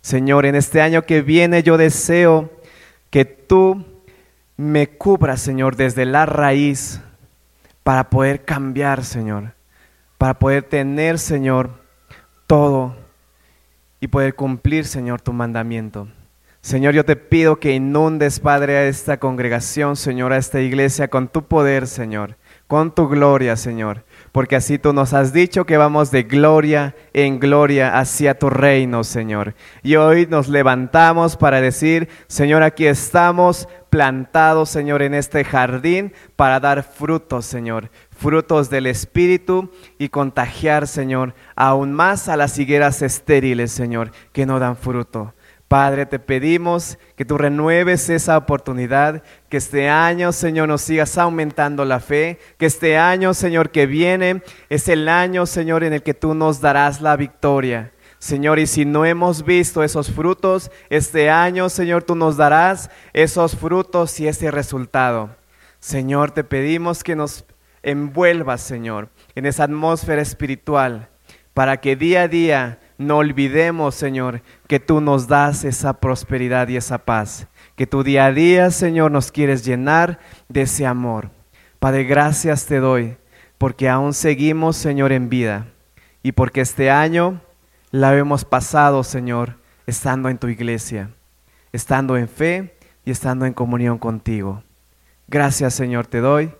Señor, 0.00 0.46
en 0.46 0.54
este 0.54 0.80
año 0.80 1.02
que 1.02 1.22
viene 1.22 1.62
yo 1.62 1.76
deseo 1.76 2.50
que 3.10 3.24
tú 3.24 3.84
me 4.56 4.88
cubras, 4.88 5.40
Señor, 5.40 5.76
desde 5.76 6.04
la 6.04 6.26
raíz 6.26 7.00
para 7.82 8.10
poder 8.10 8.44
cambiar, 8.44 9.04
Señor, 9.04 9.54
para 10.18 10.38
poder 10.38 10.62
tener, 10.64 11.18
Señor, 11.18 11.70
todo 12.46 13.03
y 14.04 14.06
poder 14.06 14.34
cumplir, 14.34 14.84
Señor, 14.84 15.22
tu 15.22 15.32
mandamiento. 15.32 16.08
Señor, 16.60 16.92
yo 16.92 17.06
te 17.06 17.16
pido 17.16 17.56
que 17.56 17.72
inundes, 17.72 18.38
Padre, 18.38 18.76
a 18.76 18.84
esta 18.86 19.18
congregación, 19.18 19.96
Señor, 19.96 20.34
a 20.34 20.36
esta 20.36 20.60
iglesia 20.60 21.08
con 21.08 21.28
tu 21.28 21.44
poder, 21.44 21.86
Señor, 21.86 22.36
con 22.66 22.94
tu 22.94 23.08
gloria, 23.08 23.56
Señor 23.56 24.04
porque 24.34 24.56
así 24.56 24.80
tú 24.80 24.92
nos 24.92 25.12
has 25.12 25.32
dicho 25.32 25.64
que 25.64 25.76
vamos 25.76 26.10
de 26.10 26.24
gloria 26.24 26.96
en 27.12 27.38
gloria 27.38 27.96
hacia 27.96 28.36
tu 28.36 28.50
reino, 28.50 29.04
Señor. 29.04 29.54
Y 29.84 29.94
hoy 29.94 30.26
nos 30.26 30.48
levantamos 30.48 31.36
para 31.36 31.60
decir, 31.60 32.08
Señor, 32.26 32.64
aquí 32.64 32.84
estamos 32.84 33.68
plantados, 33.94 34.70
Señor, 34.70 35.02
en 35.02 35.14
este 35.14 35.44
jardín 35.44 36.12
para 36.34 36.58
dar 36.58 36.82
frutos, 36.82 37.46
Señor, 37.46 37.90
frutos 38.10 38.68
del 38.68 38.88
Espíritu 38.88 39.70
y 39.98 40.08
contagiar, 40.08 40.88
Señor, 40.88 41.32
aún 41.54 41.92
más 41.92 42.28
a 42.28 42.36
las 42.36 42.58
higueras 42.58 43.02
estériles, 43.02 43.70
Señor, 43.70 44.10
que 44.32 44.46
no 44.46 44.58
dan 44.58 44.76
fruto. 44.76 45.32
Padre, 45.68 46.06
te 46.06 46.18
pedimos 46.18 46.98
que 47.14 47.24
tú 47.24 47.38
renueves 47.38 48.10
esa 48.10 48.36
oportunidad, 48.36 49.22
que 49.48 49.58
este 49.58 49.88
año, 49.88 50.32
Señor, 50.32 50.66
nos 50.66 50.82
sigas 50.82 51.16
aumentando 51.16 51.84
la 51.84 52.00
fe, 52.00 52.40
que 52.58 52.66
este 52.66 52.98
año, 52.98 53.32
Señor, 53.32 53.70
que 53.70 53.86
viene 53.86 54.42
es 54.70 54.88
el 54.88 55.08
año, 55.08 55.46
Señor, 55.46 55.84
en 55.84 55.92
el 55.92 56.02
que 56.02 56.14
tú 56.14 56.34
nos 56.34 56.60
darás 56.60 57.00
la 57.00 57.14
victoria. 57.14 57.93
Señor, 58.24 58.58
y 58.58 58.66
si 58.66 58.86
no 58.86 59.04
hemos 59.04 59.44
visto 59.44 59.82
esos 59.82 60.10
frutos, 60.10 60.70
este 60.88 61.28
año, 61.28 61.68
Señor, 61.68 62.04
tú 62.04 62.14
nos 62.14 62.38
darás 62.38 62.88
esos 63.12 63.54
frutos 63.54 64.18
y 64.18 64.26
ese 64.26 64.50
resultado. 64.50 65.36
Señor, 65.78 66.30
te 66.30 66.42
pedimos 66.42 67.04
que 67.04 67.16
nos 67.16 67.44
envuelvas, 67.82 68.62
Señor, 68.62 69.10
en 69.34 69.44
esa 69.44 69.64
atmósfera 69.64 70.22
espiritual, 70.22 71.10
para 71.52 71.82
que 71.82 71.96
día 71.96 72.22
a 72.22 72.28
día 72.28 72.78
no 72.96 73.18
olvidemos, 73.18 73.94
Señor, 73.94 74.40
que 74.68 74.80
tú 74.80 75.02
nos 75.02 75.28
das 75.28 75.62
esa 75.62 76.00
prosperidad 76.00 76.68
y 76.68 76.78
esa 76.78 76.96
paz. 76.96 77.46
Que 77.76 77.86
tu 77.86 78.02
día 78.02 78.24
a 78.24 78.32
día, 78.32 78.70
Señor, 78.70 79.10
nos 79.10 79.32
quieres 79.32 79.66
llenar 79.66 80.18
de 80.48 80.62
ese 80.62 80.86
amor. 80.86 81.30
Padre, 81.78 82.04
gracias 82.04 82.64
te 82.64 82.78
doy 82.78 83.18
porque 83.58 83.90
aún 83.90 84.14
seguimos, 84.14 84.78
Señor, 84.78 85.12
en 85.12 85.28
vida 85.28 85.66
y 86.22 86.32
porque 86.32 86.62
este 86.62 86.90
año 86.90 87.42
la 87.94 88.16
hemos 88.16 88.44
pasado, 88.44 89.04
Señor, 89.04 89.54
estando 89.86 90.28
en 90.28 90.36
tu 90.36 90.48
iglesia, 90.48 91.10
estando 91.72 92.16
en 92.16 92.26
fe 92.26 92.76
y 93.04 93.12
estando 93.12 93.46
en 93.46 93.52
comunión 93.52 93.98
contigo. 93.98 94.64
Gracias, 95.28 95.74
Señor, 95.74 96.08
te 96.08 96.18
doy 96.18 96.50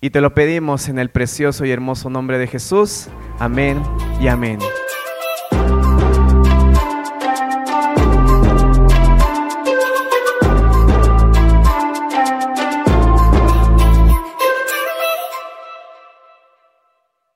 y 0.00 0.10
te 0.10 0.20
lo 0.20 0.32
pedimos 0.32 0.88
en 0.88 1.00
el 1.00 1.10
precioso 1.10 1.64
y 1.64 1.72
hermoso 1.72 2.08
nombre 2.08 2.38
de 2.38 2.46
Jesús. 2.46 3.08
Amén 3.40 3.82
y 4.20 4.28
amén. 4.28 4.60